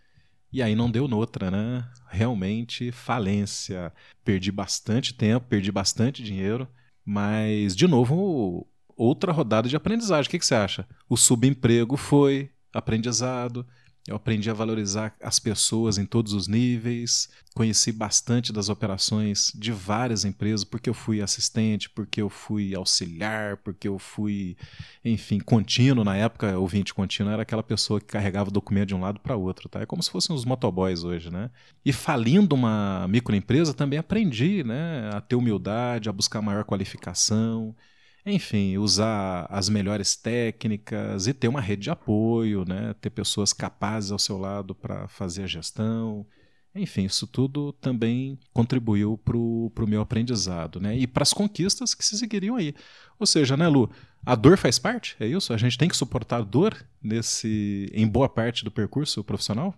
E 0.53 0.63
aí 0.63 0.75
não 0.75 0.91
deu 0.91 1.07
noutra, 1.07 1.51
né? 1.51 1.89
Realmente 2.09 2.91
falência. 2.91 3.93
Perdi 4.25 4.51
bastante 4.51 5.15
tempo, 5.15 5.47
perdi 5.49 5.71
bastante 5.71 6.23
dinheiro, 6.23 6.69
mas, 7.05 7.77
de 7.77 7.87
novo, 7.87 8.67
outra 8.97 9.33
rodada 9.33 9.69
de 9.69 9.77
aprendizagem. 9.77 10.29
O 10.29 10.31
que, 10.31 10.39
que 10.39 10.47
você 10.47 10.55
acha? 10.55 10.87
O 11.09 11.17
subemprego 11.17 11.97
foi 11.97 12.51
aprendizado, 12.75 13.67
eu 14.09 14.17
aprendi 14.17 14.49
a 14.51 14.55
valorizar 14.55 15.15
as 15.23 15.39
pessoas 15.39 15.99
em 15.99 16.07
todos 16.07 16.33
os 16.33 16.49
níveis, 16.49 17.29
conheci 17.55 17.93
bastante 17.93 18.53
das 18.53 18.69
operações 18.69 19.53
de 19.55 19.71
várias 19.73 20.25
empresas, 20.25 20.65
porque 20.65 20.89
eu 20.89 20.95
fui 20.95 21.21
assistente, 21.21 21.91
porque 21.91 22.23
eu 22.23 22.31
fui 22.31 22.75
auxiliar, 22.75 23.59
porque 23.59 23.87
eu 23.87 23.99
fui, 23.99 24.57
enfim, 25.05 25.39
contínuo. 25.39 26.05
Na 26.05 26.17
época, 26.17 26.59
ouvinte 26.59 26.95
contínuo 26.95 27.33
era 27.33 27.43
aquela 27.43 27.63
pessoa 27.63 28.01
que 28.01 28.07
carregava 28.07 28.49
o 28.49 28.53
documento 28.53 28.89
de 28.89 28.95
um 28.95 29.01
lado 29.01 29.21
para 29.21 29.37
outro. 29.37 29.69
Tá? 29.69 29.81
É 29.81 29.87
como 29.87 30.03
se 30.03 30.11
fossem 30.11 30.35
os 30.35 30.45
motoboys 30.45 31.05
hoje. 31.05 31.31
Né? 31.31 31.51
E 31.85 31.93
falindo 31.93 32.55
uma 32.55 33.07
microempresa, 33.07 33.75
também 33.75 33.99
aprendi 33.99 34.65
né, 34.65 35.11
a 35.13 35.21
ter 35.21 35.37
humildade, 35.37 36.09
a 36.09 36.13
buscar 36.13 36.41
maior 36.41 36.65
qualificação 36.65 37.77
enfim, 38.25 38.77
usar 38.77 39.47
as 39.49 39.69
melhores 39.69 40.15
técnicas 40.15 41.27
e 41.27 41.33
ter 41.33 41.49
uma 41.49 41.61
rede 41.61 41.83
de 41.85 41.91
apoio, 41.91 42.65
né? 42.67 42.95
ter 43.01 43.11
pessoas 43.11 43.53
capazes 43.53 44.13
ao 44.13 44.19
seu 44.19 44.37
lado 44.39 44.75
para 44.75 45.09
fazer 45.09 45.45
a 45.45 45.47
gestão. 45.47 46.27
Enfim, 46.75 47.05
isso 47.05 47.27
tudo 47.27 47.73
também 47.73 48.39
contribuiu 48.53 49.19
para 49.19 49.37
o 49.37 49.87
meu 49.89 50.01
aprendizado 50.01 50.81
né? 50.81 50.97
e 50.97 51.07
para 51.07 51.23
as 51.23 51.33
conquistas 51.33 51.95
que 51.95 52.05
se 52.05 52.17
seguiriam 52.17 52.57
aí. 52.57 52.75
Ou 53.19 53.27
seja, 53.27 53.57
né, 53.57 53.67
Lu, 53.69 53.91
a 54.25 54.35
dor 54.35 54.57
faz 54.57 54.79
parte, 54.79 55.17
é 55.19 55.27
isso? 55.27 55.53
A 55.53 55.57
gente 55.57 55.79
tem 55.79 55.89
que 55.89 55.97
suportar 55.97 56.43
dor 56.45 56.77
nesse, 57.03 57.91
em 57.93 58.07
boa 58.07 58.29
parte 58.29 58.65
do 58.65 58.71
percurso 58.71 59.25
profissional? 59.25 59.75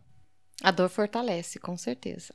A 0.63 0.71
dor 0.71 0.89
fortalece, 0.89 1.59
com 1.59 1.77
certeza. 1.77 2.35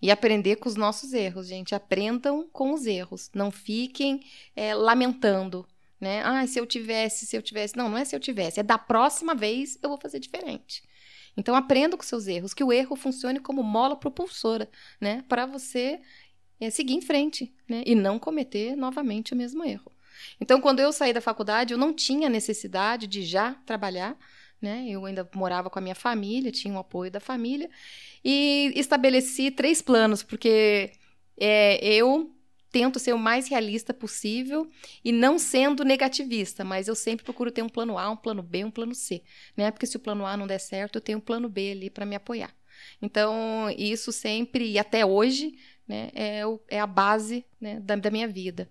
E 0.00 0.10
aprender 0.10 0.56
com 0.56 0.68
os 0.68 0.76
nossos 0.76 1.12
erros, 1.12 1.48
gente. 1.48 1.74
Aprendam 1.74 2.48
com 2.52 2.72
os 2.72 2.86
erros. 2.86 3.30
Não 3.34 3.50
fiquem 3.50 4.20
é, 4.54 4.74
lamentando, 4.74 5.66
né? 6.00 6.22
Ah, 6.24 6.46
se 6.46 6.58
eu 6.58 6.66
tivesse, 6.66 7.26
se 7.26 7.36
eu 7.36 7.42
tivesse. 7.42 7.76
Não, 7.76 7.88
não 7.88 7.98
é 7.98 8.04
se 8.04 8.14
eu 8.14 8.20
tivesse. 8.20 8.60
É 8.60 8.62
da 8.62 8.78
próxima 8.78 9.34
vez 9.34 9.78
eu 9.82 9.88
vou 9.88 9.98
fazer 9.98 10.20
diferente. 10.20 10.82
Então 11.36 11.54
aprenda 11.54 11.96
com 11.96 12.02
seus 12.02 12.26
erros, 12.26 12.52
que 12.52 12.64
o 12.64 12.72
erro 12.72 12.96
funcione 12.96 13.38
como 13.38 13.62
mola 13.62 13.96
propulsora, 13.96 14.68
né? 15.00 15.24
Para 15.28 15.46
você 15.46 16.00
é, 16.60 16.70
seguir 16.70 16.94
em 16.94 17.00
frente, 17.00 17.54
né? 17.68 17.82
E 17.86 17.94
não 17.94 18.18
cometer 18.18 18.76
novamente 18.76 19.32
o 19.32 19.36
mesmo 19.36 19.64
erro. 19.64 19.92
Então, 20.40 20.60
quando 20.60 20.80
eu 20.80 20.92
saí 20.92 21.12
da 21.12 21.20
faculdade, 21.20 21.72
eu 21.72 21.78
não 21.78 21.92
tinha 21.92 22.28
necessidade 22.28 23.06
de 23.06 23.22
já 23.22 23.54
trabalhar, 23.66 24.16
né? 24.60 24.86
Eu 24.88 25.04
ainda 25.04 25.28
morava 25.34 25.70
com 25.70 25.78
a 25.78 25.82
minha 25.82 25.94
família, 25.94 26.50
tinha 26.50 26.74
o 26.74 26.78
apoio 26.78 27.10
da 27.10 27.20
família 27.20 27.70
e 28.24 28.72
estabeleci 28.74 29.50
três 29.50 29.80
planos, 29.80 30.22
porque 30.22 30.92
é, 31.38 31.84
eu 31.84 32.34
tento 32.70 32.98
ser 32.98 33.14
o 33.14 33.18
mais 33.18 33.48
realista 33.48 33.94
possível 33.94 34.68
e 35.04 35.10
não 35.10 35.38
sendo 35.38 35.84
negativista, 35.84 36.64
mas 36.64 36.86
eu 36.88 36.94
sempre 36.94 37.24
procuro 37.24 37.50
ter 37.50 37.62
um 37.62 37.68
plano 37.68 37.98
A, 37.98 38.10
um 38.10 38.16
plano 38.16 38.42
B, 38.42 38.64
um 38.64 38.70
plano 38.70 38.94
C, 38.94 39.22
né? 39.56 39.70
Porque 39.70 39.86
se 39.86 39.96
o 39.96 40.00
plano 40.00 40.26
A 40.26 40.36
não 40.36 40.46
der 40.46 40.58
certo, 40.58 40.96
eu 40.96 41.00
tenho 41.00 41.18
um 41.18 41.22
plano 41.22 41.48
B 41.48 41.72
ali 41.72 41.90
para 41.90 42.04
me 42.04 42.14
apoiar. 42.14 42.54
Então, 43.00 43.68
isso 43.76 44.12
sempre, 44.12 44.70
e 44.70 44.78
até 44.78 45.04
hoje, 45.04 45.54
né, 45.86 46.10
é, 46.14 46.46
o, 46.46 46.60
é 46.68 46.78
a 46.78 46.86
base 46.86 47.44
né, 47.60 47.80
da, 47.80 47.96
da 47.96 48.10
minha 48.10 48.28
vida. 48.28 48.70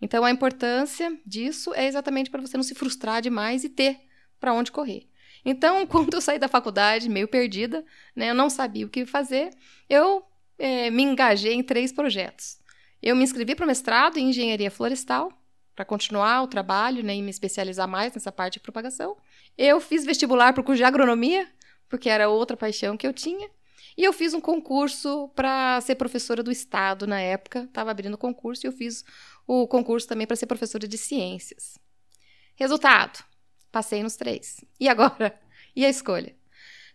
Então, 0.00 0.24
a 0.24 0.30
importância 0.30 1.18
disso 1.26 1.74
é 1.74 1.86
exatamente 1.86 2.30
para 2.30 2.40
você 2.40 2.56
não 2.56 2.64
se 2.64 2.74
frustrar 2.74 3.20
demais 3.20 3.64
e 3.64 3.68
ter 3.68 4.00
para 4.38 4.52
onde 4.54 4.72
correr. 4.72 5.09
Então, 5.44 5.86
quando 5.88 6.14
eu 6.14 6.20
saí 6.20 6.38
da 6.38 6.48
faculdade, 6.48 7.08
meio 7.08 7.28
perdida, 7.28 7.84
né, 8.14 8.30
eu 8.30 8.34
não 8.34 8.50
sabia 8.50 8.86
o 8.86 8.88
que 8.88 9.06
fazer, 9.06 9.50
eu 9.88 10.24
é, 10.58 10.90
me 10.90 11.02
engajei 11.02 11.54
em 11.54 11.62
três 11.62 11.92
projetos. 11.92 12.58
Eu 13.02 13.16
me 13.16 13.24
inscrevi 13.24 13.54
para 13.54 13.64
o 13.64 13.66
mestrado 13.66 14.18
em 14.18 14.28
engenharia 14.28 14.70
florestal, 14.70 15.32
para 15.74 15.84
continuar 15.84 16.42
o 16.42 16.46
trabalho 16.46 17.02
né, 17.02 17.14
e 17.16 17.22
me 17.22 17.30
especializar 17.30 17.88
mais 17.88 18.12
nessa 18.12 18.30
parte 18.30 18.54
de 18.54 18.60
propagação. 18.60 19.16
Eu 19.56 19.80
fiz 19.80 20.04
vestibular 20.04 20.52
para 20.52 20.60
o 20.60 20.64
curso 20.64 20.76
de 20.76 20.84
agronomia, 20.84 21.48
porque 21.88 22.08
era 22.10 22.28
outra 22.28 22.56
paixão 22.56 22.96
que 22.96 23.06
eu 23.06 23.12
tinha. 23.12 23.48
E 23.96 24.04
eu 24.04 24.12
fiz 24.12 24.34
um 24.34 24.40
concurso 24.40 25.28
para 25.34 25.80
ser 25.80 25.94
professora 25.94 26.42
do 26.42 26.52
Estado 26.52 27.06
na 27.06 27.20
época, 27.20 27.64
estava 27.64 27.90
abrindo 27.90 28.16
concurso, 28.16 28.66
e 28.66 28.68
eu 28.68 28.72
fiz 28.72 29.04
o 29.46 29.66
concurso 29.66 30.06
também 30.06 30.26
para 30.26 30.36
ser 30.36 30.46
professora 30.46 30.86
de 30.86 30.98
ciências. 30.98 31.78
Resultado: 32.54 33.24
Passei 33.70 34.02
nos 34.02 34.16
três. 34.16 34.64
E 34.78 34.88
agora? 34.88 35.38
E 35.76 35.86
a 35.86 35.88
escolha? 35.88 36.34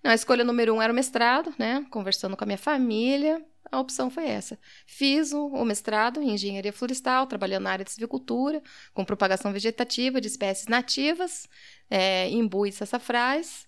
Não, 0.03 0.12
a 0.12 0.13
escolha 0.13 0.44
número 0.44 0.75
um 0.75 0.82
era 0.82 0.91
o 0.91 0.96
mestrado, 0.96 1.55
né? 1.58 1.86
Conversando 1.89 2.36
com 2.36 2.44
a 2.44 2.46
minha 2.46 2.58
família, 2.58 3.41
a 3.72 3.79
opção 3.79 4.10
foi 4.10 4.27
essa. 4.27 4.60
Fiz 4.86 5.32
o, 5.32 5.63
mestrado 5.63 6.22
em 6.22 6.32
engenharia 6.32 6.74
florestal, 6.74 7.25
trabalhando 7.25 7.63
na 7.63 7.72
área 7.72 7.86
de 7.86 7.91
silvicultura, 7.91 8.62
com 8.94 9.05
propagação 9.05 9.53
vegetativa 9.53 10.20
de 10.20 10.27
espécies 10.27 10.67
nativas, 10.67 11.48
é, 11.89 12.29
imbu 12.29 12.65
e 12.65 12.72
sassafrás. 12.72 13.65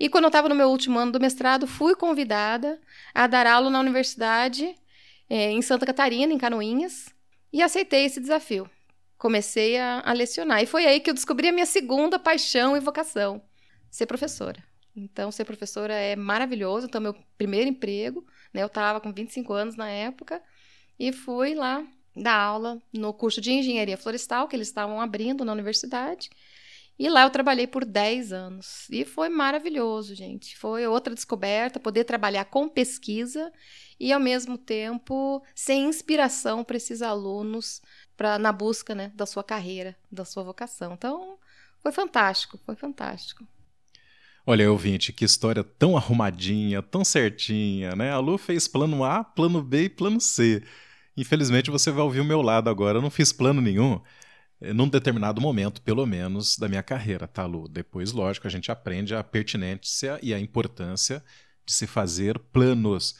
E 0.00 0.08
quando 0.08 0.24
eu 0.24 0.28
estava 0.28 0.48
no 0.48 0.54
meu 0.54 0.70
último 0.70 0.98
ano 0.98 1.12
do 1.12 1.20
mestrado, 1.20 1.66
fui 1.66 1.94
convidada 1.94 2.80
a 3.14 3.26
dar 3.26 3.46
aula 3.46 3.70
na 3.70 3.78
universidade 3.78 4.74
é, 5.28 5.50
em 5.50 5.60
Santa 5.60 5.84
Catarina, 5.84 6.32
em 6.32 6.38
Canoinhas, 6.38 7.14
e 7.52 7.62
aceitei 7.62 8.06
esse 8.06 8.20
desafio 8.20 8.70
comecei 9.18 9.78
a, 9.78 10.02
a, 10.04 10.12
lecionar. 10.12 10.62
E 10.62 10.66
foi 10.66 10.86
aí 10.86 11.00
que 11.00 11.10
eu 11.10 11.14
descobri 11.14 11.48
a 11.48 11.52
minha 11.52 11.66
segunda 11.66 12.18
paixão 12.18 12.76
e 12.76 12.80
vocação: 12.80 13.42
ser 13.90 14.06
professora. 14.06 14.62
Então, 14.94 15.30
ser 15.30 15.44
professora 15.44 15.94
é 15.94 16.16
maravilhoso. 16.16 16.86
Então, 16.86 17.00
meu 17.00 17.14
primeiro 17.36 17.68
emprego, 17.68 18.26
né, 18.52 18.62
eu 18.62 18.66
estava 18.66 19.00
com 19.00 19.12
25 19.12 19.52
anos 19.52 19.76
na 19.76 19.88
época, 19.88 20.42
e 20.98 21.12
fui 21.12 21.54
lá 21.54 21.86
dar 22.16 22.34
aula 22.34 22.80
no 22.92 23.12
curso 23.12 23.40
de 23.40 23.52
engenharia 23.52 23.98
florestal 23.98 24.48
que 24.48 24.56
eles 24.56 24.68
estavam 24.68 25.00
abrindo 25.00 25.44
na 25.44 25.52
universidade. 25.52 26.30
E 26.98 27.10
lá 27.10 27.24
eu 27.24 27.30
trabalhei 27.30 27.66
por 27.66 27.84
10 27.84 28.32
anos. 28.32 28.88
E 28.90 29.04
foi 29.04 29.28
maravilhoso, 29.28 30.14
gente. 30.14 30.56
Foi 30.56 30.86
outra 30.86 31.14
descoberta, 31.14 31.78
poder 31.78 32.04
trabalhar 32.04 32.46
com 32.46 32.68
pesquisa 32.68 33.52
e, 34.00 34.12
ao 34.12 34.20
mesmo 34.20 34.56
tempo, 34.56 35.42
ser 35.54 35.74
inspiração 35.74 36.64
para 36.64 36.78
esses 36.78 37.02
alunos 37.02 37.82
pra, 38.16 38.38
na 38.38 38.52
busca 38.52 38.94
né, 38.94 39.12
da 39.14 39.26
sua 39.26 39.44
carreira, 39.44 39.96
da 40.10 40.24
sua 40.24 40.42
vocação. 40.42 40.94
Então, 40.94 41.38
foi 41.80 41.92
fantástico, 41.92 42.58
foi 42.64 42.74
fantástico. 42.74 43.46
Olha, 44.48 44.70
ouvinte, 44.70 45.12
que 45.12 45.24
história 45.24 45.64
tão 45.64 45.96
arrumadinha, 45.96 46.80
tão 46.80 47.04
certinha, 47.04 47.96
né? 47.96 48.12
A 48.12 48.18
Lu 48.18 48.38
fez 48.38 48.68
plano 48.68 49.02
A, 49.02 49.24
plano 49.24 49.60
B 49.60 49.84
e 49.84 49.88
plano 49.88 50.20
C. 50.20 50.62
Infelizmente 51.16 51.70
você 51.70 51.90
vai 51.90 52.04
ouvir 52.04 52.20
o 52.20 52.24
meu 52.24 52.40
lado 52.42 52.70
agora. 52.70 52.98
Eu 52.98 53.02
não 53.02 53.10
fiz 53.10 53.32
plano 53.32 53.60
nenhum 53.60 54.00
eh, 54.60 54.72
num 54.72 54.88
determinado 54.88 55.40
momento, 55.40 55.82
pelo 55.82 56.06
menos, 56.06 56.56
da 56.56 56.68
minha 56.68 56.82
carreira, 56.82 57.26
tá, 57.26 57.44
Lu? 57.44 57.68
Depois, 57.68 58.12
lógico, 58.12 58.46
a 58.46 58.50
gente 58.50 58.70
aprende 58.70 59.14
a 59.14 59.24
pertinência 59.24 60.18
e 60.22 60.32
a 60.32 60.38
importância 60.38 61.24
de 61.64 61.72
se 61.72 61.86
fazer 61.86 62.38
planos. 62.38 63.16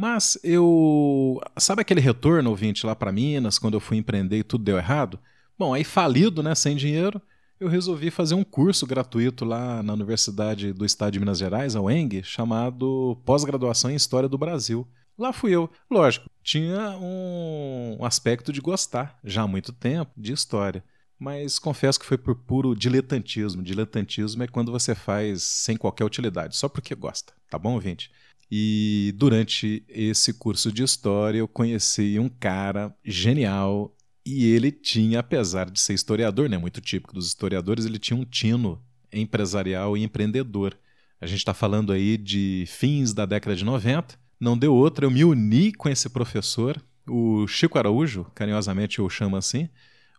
Mas 0.00 0.38
eu. 0.44 1.40
Sabe 1.56 1.82
aquele 1.82 2.00
retorno, 2.00 2.50
ouvinte, 2.50 2.86
lá 2.86 2.94
para 2.94 3.10
Minas, 3.10 3.58
quando 3.58 3.74
eu 3.74 3.80
fui 3.80 3.96
empreender 3.96 4.38
e 4.38 4.44
tudo 4.44 4.62
deu 4.62 4.78
errado? 4.78 5.18
Bom, 5.58 5.74
aí 5.74 5.82
falido, 5.82 6.40
né, 6.40 6.54
sem 6.54 6.76
dinheiro, 6.76 7.20
eu 7.58 7.66
resolvi 7.66 8.08
fazer 8.08 8.36
um 8.36 8.44
curso 8.44 8.86
gratuito 8.86 9.44
lá 9.44 9.82
na 9.82 9.92
Universidade 9.92 10.72
do 10.72 10.84
Estado 10.84 11.14
de 11.14 11.18
Minas 11.18 11.38
Gerais, 11.38 11.74
a 11.74 11.80
UENG, 11.80 12.22
chamado 12.22 13.20
Pós-Graduação 13.24 13.90
em 13.90 13.96
História 13.96 14.28
do 14.28 14.38
Brasil. 14.38 14.86
Lá 15.18 15.32
fui 15.32 15.50
eu. 15.50 15.68
Lógico, 15.90 16.30
tinha 16.44 16.96
um 16.96 17.98
aspecto 18.04 18.52
de 18.52 18.60
gostar, 18.60 19.18
já 19.24 19.42
há 19.42 19.48
muito 19.48 19.72
tempo, 19.72 20.12
de 20.16 20.32
história. 20.32 20.84
Mas 21.18 21.58
confesso 21.58 21.98
que 21.98 22.06
foi 22.06 22.16
por 22.16 22.36
puro 22.36 22.76
diletantismo. 22.76 23.64
Diletantismo 23.64 24.44
é 24.44 24.46
quando 24.46 24.70
você 24.70 24.94
faz 24.94 25.42
sem 25.42 25.76
qualquer 25.76 26.04
utilidade, 26.04 26.56
só 26.56 26.68
porque 26.68 26.94
gosta, 26.94 27.32
tá 27.50 27.58
bom, 27.58 27.74
ouvinte? 27.74 28.12
E 28.50 29.12
durante 29.16 29.84
esse 29.88 30.32
curso 30.32 30.72
de 30.72 30.82
história 30.82 31.38
eu 31.38 31.48
conheci 31.48 32.18
um 32.18 32.28
cara 32.28 32.94
genial 33.04 33.94
e 34.24 34.46
ele 34.46 34.70
tinha, 34.70 35.20
apesar 35.20 35.70
de 35.70 35.80
ser 35.80 35.94
historiador, 35.94 36.48
né, 36.48 36.58
muito 36.58 36.80
típico 36.80 37.14
dos 37.14 37.26
historiadores, 37.26 37.84
ele 37.84 37.98
tinha 37.98 38.16
um 38.16 38.24
tino 38.24 38.82
empresarial 39.12 39.96
e 39.96 40.02
empreendedor. 40.02 40.78
A 41.20 41.26
gente 41.26 41.38
está 41.38 41.54
falando 41.54 41.92
aí 41.92 42.16
de 42.16 42.64
fins 42.66 43.12
da 43.12 43.26
década 43.26 43.56
de 43.56 43.64
90. 43.64 44.18
Não 44.38 44.56
deu 44.56 44.74
outra, 44.74 45.04
eu 45.04 45.10
me 45.10 45.24
uni 45.24 45.72
com 45.72 45.88
esse 45.88 46.08
professor, 46.08 46.80
o 47.06 47.46
Chico 47.46 47.78
Araújo, 47.78 48.24
carinhosamente 48.34 48.98
eu 48.98 49.08
chamo 49.08 49.36
assim, 49.36 49.68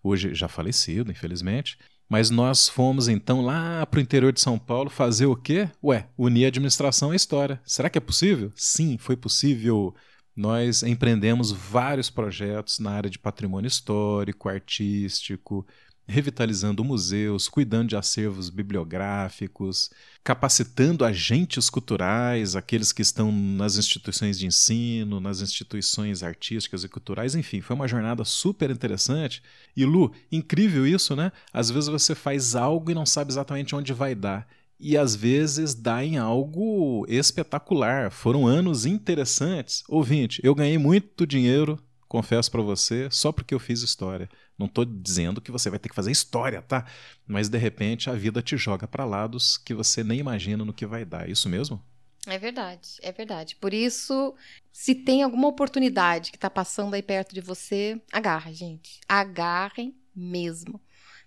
hoje 0.03 0.33
já 0.33 0.47
falecido, 0.47 1.11
infelizmente. 1.11 1.77
Mas 2.09 2.31
nós 2.31 2.67
fomos 2.67 3.07
então 3.07 3.41
lá 3.41 3.85
para 3.85 3.99
o 3.99 4.01
interior 4.01 4.33
de 4.33 4.41
São 4.41 4.57
Paulo 4.57 4.89
fazer 4.89 5.27
o 5.27 5.35
quê? 5.35 5.69
Ué, 5.83 6.09
unir 6.17 6.45
a 6.45 6.47
administração 6.47 7.11
à 7.11 7.15
história. 7.15 7.61
Será 7.63 7.87
que 7.89 7.99
é 7.99 8.01
possível? 8.01 8.51
Sim, 8.55 8.97
foi 8.97 9.15
possível. 9.15 9.93
Nós 10.35 10.81
empreendemos 10.81 11.51
vários 11.51 12.09
projetos 12.09 12.79
na 12.79 12.91
área 12.91 13.09
de 13.09 13.19
patrimônio 13.19 13.67
histórico, 13.67 14.49
artístico, 14.49 15.67
revitalizando 16.09 16.83
museus, 16.83 17.47
cuidando 17.47 17.89
de 17.89 17.95
acervos 17.95 18.49
bibliográficos, 18.49 19.91
capacitando 20.23 21.05
agentes 21.05 21.69
culturais, 21.69 22.55
aqueles 22.55 22.91
que 22.91 23.03
estão 23.03 23.31
nas 23.31 23.77
instituições 23.77 24.39
de 24.39 24.47
ensino, 24.47 25.19
nas 25.19 25.39
instituições 25.39 26.23
artísticas 26.23 26.83
e 26.83 26.89
culturais, 26.89 27.35
enfim, 27.35 27.61
foi 27.61 27.75
uma 27.75 27.87
jornada 27.87 28.25
super 28.25 28.71
interessante. 28.71 29.41
E 29.77 29.85
Lu, 29.85 30.11
incrível 30.31 30.85
isso, 30.85 31.15
né? 31.15 31.31
Às 31.53 31.69
vezes 31.69 31.87
você 31.87 32.15
faz 32.15 32.55
algo 32.55 32.89
e 32.89 32.95
não 32.95 33.05
sabe 33.05 33.31
exatamente 33.31 33.75
onde 33.75 33.93
vai 33.93 34.15
dar. 34.15 34.47
E 34.79 34.97
às 34.97 35.15
vezes 35.15 35.75
dá 35.75 36.03
em 36.03 36.17
algo 36.17 37.05
espetacular. 37.07 38.09
Foram 38.09 38.47
anos 38.47 38.85
interessantes. 38.85 39.83
Ouvinte, 39.87 40.41
eu 40.43 40.55
ganhei 40.55 40.77
muito 40.77 41.27
dinheiro 41.27 41.77
confesso 42.09 42.51
para 42.51 42.61
você, 42.61 43.07
só 43.11 43.31
porque 43.31 43.53
eu 43.53 43.59
fiz 43.59 43.81
história. 43.81 44.27
Não 44.57 44.65
estou 44.65 44.83
dizendo 44.83 45.39
que 45.39 45.51
você 45.51 45.69
vai 45.69 45.77
ter 45.79 45.87
que 45.87 45.95
fazer 45.95 46.11
história, 46.11 46.61
tá? 46.61 46.85
Mas 47.25 47.47
de 47.47 47.57
repente 47.57 48.09
a 48.09 48.13
vida 48.13 48.41
te 48.41 48.57
joga 48.57 48.87
para 48.87 49.05
lados 49.05 49.57
que 49.57 49.73
você 49.73 50.03
nem 50.03 50.19
imagina 50.19 50.65
no 50.65 50.73
que 50.73 50.87
vai 50.87 51.05
dar. 51.05 51.29
É 51.29 51.31
isso 51.31 51.47
mesmo? 51.47 51.81
É 52.27 52.37
verdade, 52.37 52.97
é 53.01 53.11
verdade. 53.11 53.55
Por 53.55 53.73
isso, 53.73 54.35
se 54.73 54.93
tem 54.93 55.23
alguma 55.23 55.47
oportunidade 55.47 56.31
que 56.31 56.37
está 56.37 56.49
passando 56.49 56.95
aí 56.95 57.01
perto 57.01 57.33
de 57.33 57.41
você, 57.41 58.01
agarra, 58.11 58.51
gente. 58.51 58.99
Agarrem 59.07 59.95
mesmo. 60.13 60.81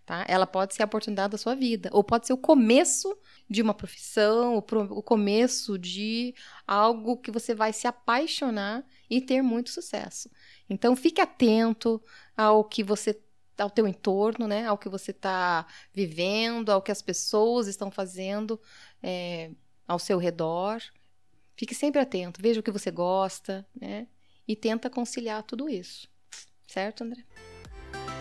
Tá? 0.05 0.25
Ela 0.29 0.47
pode 0.47 0.75
ser 0.75 0.83
a 0.83 0.87
oportunidade 0.87 1.31
da 1.31 1.39
sua 1.39 1.55
vida, 1.55 1.89
ou 1.93 2.03
pode 2.03 2.27
ser 2.27 2.33
o 2.33 2.37
começo 2.37 3.17
de 3.49 3.63
uma 3.63 3.73
profissão, 3.73 4.57
o 4.57 5.03
começo 5.03 5.79
de 5.79 6.35
algo 6.67 7.17
que 7.17 7.31
você 7.31 7.55
vai 7.55 7.73
se 7.73 7.87
apaixonar 7.87 8.85
e 9.09 9.21
ter 9.21 9.43
muito 9.43 9.71
sucesso. 9.71 10.29
Então 10.69 10.97
fique 10.97 11.21
atento 11.21 12.03
ao 12.37 12.65
que 12.65 12.83
você 12.83 13.21
ao 13.59 13.71
teu 13.71 13.87
entorno, 13.87 14.49
né? 14.49 14.67
Ao 14.67 14.79
que 14.79 14.89
você 14.89 15.11
está 15.11 15.67
vivendo, 15.93 16.71
ao 16.71 16.83
que 16.83 16.91
as 16.91 17.03
pessoas 17.03 17.67
estão 17.67 17.91
fazendo 17.91 18.61
é, 19.03 19.51
ao 19.87 19.99
seu 19.99 20.19
redor. 20.19 20.81
Fique 21.57 21.75
sempre 21.75 22.01
atento, 22.01 22.41
veja 22.43 22.61
o 22.61 22.63
que 22.63 22.71
você 22.71 22.91
gosta, 22.91 23.67
né? 23.79 24.07
E 24.49 24.57
tenta 24.57 24.91
conciliar 24.91 25.43
tudo 25.43 25.69
isso. 25.69 26.09
Certo, 26.67 27.05
André? 27.05 27.23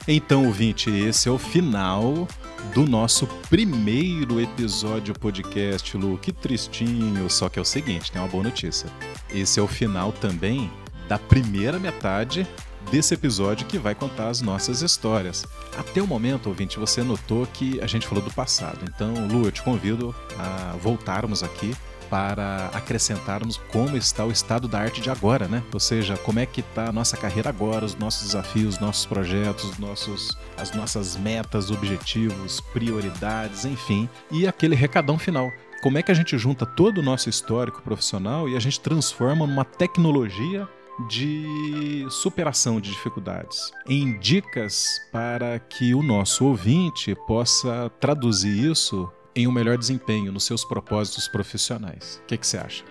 Então, 0.08 0.46
ouvinte, 0.48 0.90
esse 0.90 1.30
é 1.30 1.32
o 1.32 1.38
final 1.38 2.28
do 2.74 2.86
nosso 2.86 3.28
primeiro 3.50 4.42
episódio 4.42 5.18
podcast, 5.18 5.96
Lu. 5.96 6.18
Que 6.18 6.34
tristinho, 6.34 7.30
só 7.30 7.50
que 7.50 7.60
é 7.60 7.62
o 7.62 7.66
seguinte, 7.66 8.12
tem 8.12 8.22
uma 8.22 8.28
boa 8.28 8.44
notícia. 8.44 8.90
Esse 9.30 9.60
é 9.60 9.64
o 9.64 9.68
final 9.68 10.12
também 10.12 10.70
da 11.12 11.20
primeira 11.20 11.78
metade 11.78 12.48
desse 12.90 13.14
episódio 13.14 13.68
que 13.68 13.78
vai 13.78 13.94
contar 13.94 14.30
as 14.30 14.40
nossas 14.42 14.82
histórias. 14.82 15.46
Até 15.78 16.02
o 16.02 16.08
momento, 16.08 16.48
ouvinte, 16.48 16.80
você 16.80 17.04
notou 17.04 17.46
que 17.48 17.82
a 17.82 17.86
gente 17.86 18.08
falou 18.08 18.24
do 18.24 18.32
passado. 18.32 18.80
Então, 18.84 19.28
Lu, 19.28 19.44
eu 19.44 19.52
te 19.52 19.62
convido 19.62 20.16
a 20.40 20.78
voltarmos 20.78 21.44
aqui 21.44 21.76
para 22.10 22.68
acrescentarmos 22.68 23.58
como 23.74 23.98
está 23.98 24.24
o 24.24 24.32
estado 24.32 24.70
da 24.70 24.80
arte 24.80 25.02
de 25.02 25.10
agora, 25.10 25.50
né? 25.50 25.62
Ou 25.74 25.82
seja, 25.82 26.16
como 26.16 26.40
é 26.40 26.46
que 26.46 26.62
está 26.62 26.88
a 26.88 26.94
nossa 26.94 27.18
carreira 27.18 27.50
agora, 27.50 27.84
os 27.84 27.96
nossos 27.96 28.28
desafios, 28.28 28.80
nossos 28.80 29.06
projetos, 29.06 29.78
nossos, 29.78 30.38
as 30.58 30.72
nossas 30.72 31.18
metas, 31.18 31.70
objetivos, 31.72 32.62
prioridades, 32.72 33.66
enfim, 33.66 34.08
e 34.32 34.48
aquele 34.48 34.76
recadão 34.76 35.20
final 35.20 35.52
como 35.82 35.98
é 35.98 36.04
que 36.04 36.12
a 36.12 36.14
gente 36.14 36.38
junta 36.38 36.64
todo 36.64 37.00
o 37.00 37.02
nosso 37.02 37.28
histórico 37.28 37.82
profissional 37.82 38.48
e 38.48 38.56
a 38.56 38.60
gente 38.60 38.80
transforma 38.80 39.48
numa 39.48 39.66
tecnologia 39.66 40.70
de 41.08 42.06
superação 42.10 42.80
de 42.80 42.92
dificuldades, 42.92 43.72
em 43.88 44.18
dicas 44.20 44.86
para 45.12 45.60
que 45.60 45.94
o 45.96 46.04
nosso 46.04 46.46
ouvinte 46.46 47.16
possa 47.28 47.92
traduzir 48.00 48.72
isso 48.72 49.12
em 49.36 49.48
um 49.48 49.52
melhor 49.52 49.78
desempenho 49.78 50.32
nos 50.32 50.44
seus 50.44 50.64
propósitos 50.64 51.28
profissionais. 51.28 52.22
O 52.24 52.28
que, 52.28 52.38
que 52.38 52.46
você 52.46 52.58
acha? 52.58 52.84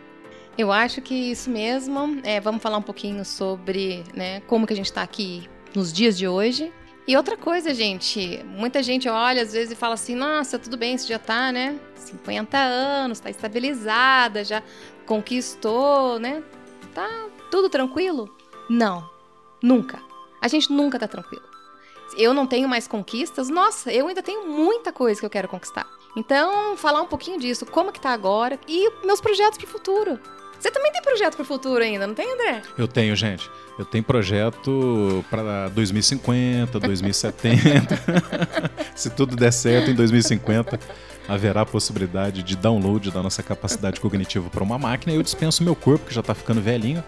Eu 0.57 0.73
acho 0.73 1.01
que 1.01 1.15
isso 1.15 1.49
mesmo. 1.51 2.21
É, 2.25 2.41
vamos 2.41 2.63
falar 2.63 2.79
um 2.79 2.83
pouquinho 2.83 3.25
sobre 3.25 4.05
né, 4.15 4.41
como 4.41 4.67
que 4.67 4.73
a 4.73 4.77
gente 4.77 4.87
está 4.87 5.03
aqui 5.03 5.49
nos 5.75 5.93
dias 5.93 6.19
de 6.19 6.27
hoje. 6.27 6.73
E 7.07 7.17
outra 7.17 7.37
coisa, 7.37 7.73
gente, 7.75 8.45
muita 8.45 8.83
gente 8.83 9.09
olha 9.09 9.43
às 9.43 9.53
vezes 9.53 9.73
e 9.73 9.77
fala 9.77 9.95
assim: 9.95 10.15
nossa, 10.15 10.59
tudo 10.59 10.77
bem, 10.77 10.97
você 10.97 11.07
já 11.07 11.19
tá, 11.19 11.51
né? 11.51 11.79
50 11.97 12.59
anos, 12.59 13.19
está 13.19 13.31
estabilizada, 13.31 14.45
já 14.45 14.63
conquistou, 15.07 16.19
né? 16.19 16.43
Tá 16.95 17.29
tudo 17.51 17.69
tranquilo? 17.69 18.29
Não, 18.69 19.09
nunca. 19.63 20.01
A 20.41 20.49
gente 20.49 20.73
nunca 20.73 20.99
tá 20.99 21.09
tranquilo. 21.09 21.43
Eu 22.17 22.33
não 22.33 22.47
tenho 22.47 22.69
mais 22.69 22.89
conquistas, 22.89 23.49
nossa, 23.49 23.93
eu 23.93 24.09
ainda 24.09 24.23
tenho 24.23 24.47
muita 24.49 24.93
coisa 24.93 25.21
que 25.21 25.27
eu 25.27 25.31
quero 25.31 25.49
conquistar. 25.49 25.87
Então, 26.17 26.77
falar 26.77 27.03
um 27.03 27.07
pouquinho 27.07 27.39
disso, 27.39 27.65
como 27.67 27.93
que 27.93 28.01
tá 28.01 28.11
agora 28.11 28.59
e 28.67 28.91
meus 29.05 29.21
projetos 29.21 29.59
pro 29.59 29.67
futuro. 29.67 30.19
Você 30.59 30.71
também 30.71 30.93
tem 30.93 31.01
projeto 31.01 31.37
pro 31.37 31.45
futuro 31.45 31.83
ainda, 31.83 32.07
não 32.07 32.15
tem, 32.15 32.31
André? 32.35 32.61
Eu 32.77 32.87
tenho, 32.87 33.17
gente. 33.17 33.51
Eu 33.79 33.85
tenho 33.85 34.05
projeto 34.05 35.25
para 35.31 35.69
2050, 35.71 36.79
2070. 36.79 37.97
Se 38.95 39.09
tudo 39.09 39.37
der 39.37 39.53
certo 39.53 39.91
em 39.91 39.95
2050, 39.95 40.79
haverá 41.27 41.63
a 41.63 41.67
possibilidade 41.67 42.43
de 42.43 42.57
download 42.57 43.11
da 43.11 43.23
nossa 43.23 43.43
capacidade 43.43 44.01
cognitiva 44.01 44.51
para 44.51 44.63
uma 44.63 44.79
máquina 44.79 45.13
e 45.15 45.17
eu 45.17 45.23
dispenso 45.23 45.65
meu 45.65 45.75
corpo, 45.75 46.07
que 46.07 46.13
já 46.13 46.21
está 46.21 46.35
ficando 46.35 46.61
velhinho, 46.61 47.03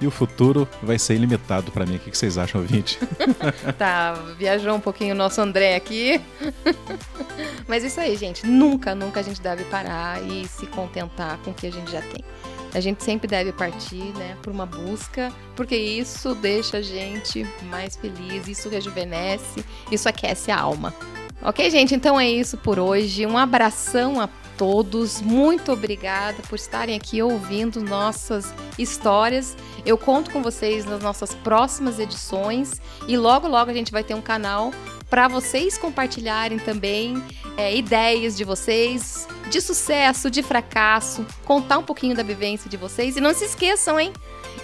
e 0.00 0.06
o 0.06 0.10
futuro 0.10 0.68
vai 0.82 0.98
ser 0.98 1.14
ilimitado 1.14 1.70
para 1.72 1.84
mim. 1.84 1.96
O 1.96 1.98
que 1.98 2.16
vocês 2.16 2.38
acham, 2.38 2.60
ouvinte? 2.60 2.98
tá, 3.76 4.14
viajou 4.38 4.74
um 4.74 4.80
pouquinho 4.80 5.14
o 5.14 5.18
nosso 5.18 5.40
André 5.40 5.74
aqui. 5.74 6.20
Mas 7.66 7.84
isso 7.84 8.00
aí, 8.00 8.16
gente. 8.16 8.46
Nunca, 8.46 8.94
nunca 8.94 9.20
a 9.20 9.22
gente 9.22 9.40
deve 9.40 9.64
parar 9.64 10.22
e 10.22 10.46
se 10.46 10.66
contentar 10.66 11.38
com 11.38 11.50
o 11.50 11.54
que 11.54 11.66
a 11.66 11.72
gente 11.72 11.90
já 11.90 12.00
tem. 12.00 12.24
A 12.74 12.80
gente 12.80 13.02
sempre 13.02 13.26
deve 13.26 13.50
partir, 13.52 14.12
né, 14.16 14.36
por 14.42 14.52
uma 14.52 14.66
busca, 14.66 15.32
porque 15.56 15.74
isso 15.74 16.34
deixa 16.34 16.78
a 16.78 16.82
gente 16.82 17.46
mais 17.70 17.96
feliz, 17.96 18.46
isso 18.46 18.68
rejuvenesce, 18.68 19.64
isso 19.90 20.08
aquece 20.08 20.50
a 20.50 20.60
alma. 20.60 20.94
Ok, 21.40 21.70
gente? 21.70 21.94
Então 21.94 22.18
é 22.20 22.28
isso 22.28 22.58
por 22.58 22.78
hoje. 22.78 23.24
Um 23.24 23.38
abração 23.38 24.20
a 24.20 24.28
todos. 24.58 25.22
Muito 25.22 25.72
obrigada 25.72 26.42
por 26.48 26.56
estarem 26.56 26.96
aqui 26.96 27.22
ouvindo 27.22 27.80
nossas 27.80 28.52
histórias. 28.76 29.56
Eu 29.86 29.96
conto 29.96 30.30
com 30.30 30.42
vocês 30.42 30.84
nas 30.84 31.00
nossas 31.00 31.32
próximas 31.32 31.98
edições 31.98 32.80
e 33.06 33.16
logo, 33.16 33.48
logo 33.48 33.70
a 33.70 33.74
gente 33.74 33.92
vai 33.92 34.02
ter 34.02 34.14
um 34.14 34.20
canal 34.20 34.72
para 35.08 35.28
vocês 35.28 35.78
compartilharem 35.78 36.58
também 36.58 37.22
é, 37.56 37.74
ideias 37.74 38.36
de 38.36 38.44
vocês, 38.44 39.26
de 39.48 39.60
sucesso, 39.60 40.30
de 40.30 40.42
fracasso, 40.42 41.24
contar 41.44 41.78
um 41.78 41.82
pouquinho 41.82 42.14
da 42.14 42.22
vivência 42.22 42.68
de 42.68 42.76
vocês. 42.76 43.16
E 43.16 43.20
não 43.20 43.32
se 43.32 43.44
esqueçam, 43.44 43.98
hein? 43.98 44.12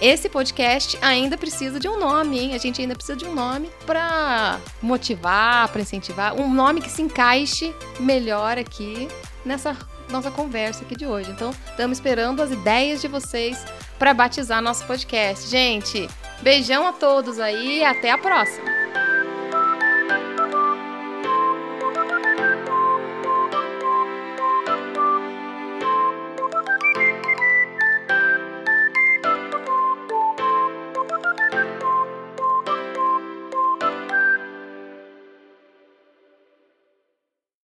Esse 0.01 0.27
podcast 0.27 0.97
ainda 1.01 1.37
precisa 1.37 1.79
de 1.79 1.87
um 1.87 1.97
nome, 1.97 2.37
hein? 2.37 2.53
A 2.53 2.57
gente 2.57 2.81
ainda 2.81 2.93
precisa 2.93 3.17
de 3.17 3.25
um 3.25 3.33
nome 3.33 3.69
para 3.85 4.59
motivar, 4.81 5.69
para 5.69 5.81
incentivar, 5.81 6.33
um 6.35 6.53
nome 6.53 6.81
que 6.81 6.91
se 6.91 7.01
encaixe 7.01 7.73
melhor 7.99 8.57
aqui 8.57 9.07
nessa 9.45 9.77
nossa 10.09 10.29
conversa 10.31 10.83
aqui 10.83 10.95
de 10.95 11.05
hoje. 11.05 11.31
Então, 11.31 11.51
estamos 11.69 11.97
esperando 11.97 12.41
as 12.41 12.51
ideias 12.51 13.01
de 13.01 13.07
vocês 13.07 13.63
para 13.97 14.13
batizar 14.13 14.61
nosso 14.61 14.85
podcast. 14.85 15.47
Gente, 15.49 16.07
beijão 16.41 16.87
a 16.87 16.93
todos 16.93 17.39
aí 17.39 17.79
e 17.79 17.85
até 17.85 18.11
a 18.11 18.17
próxima. 18.17 18.74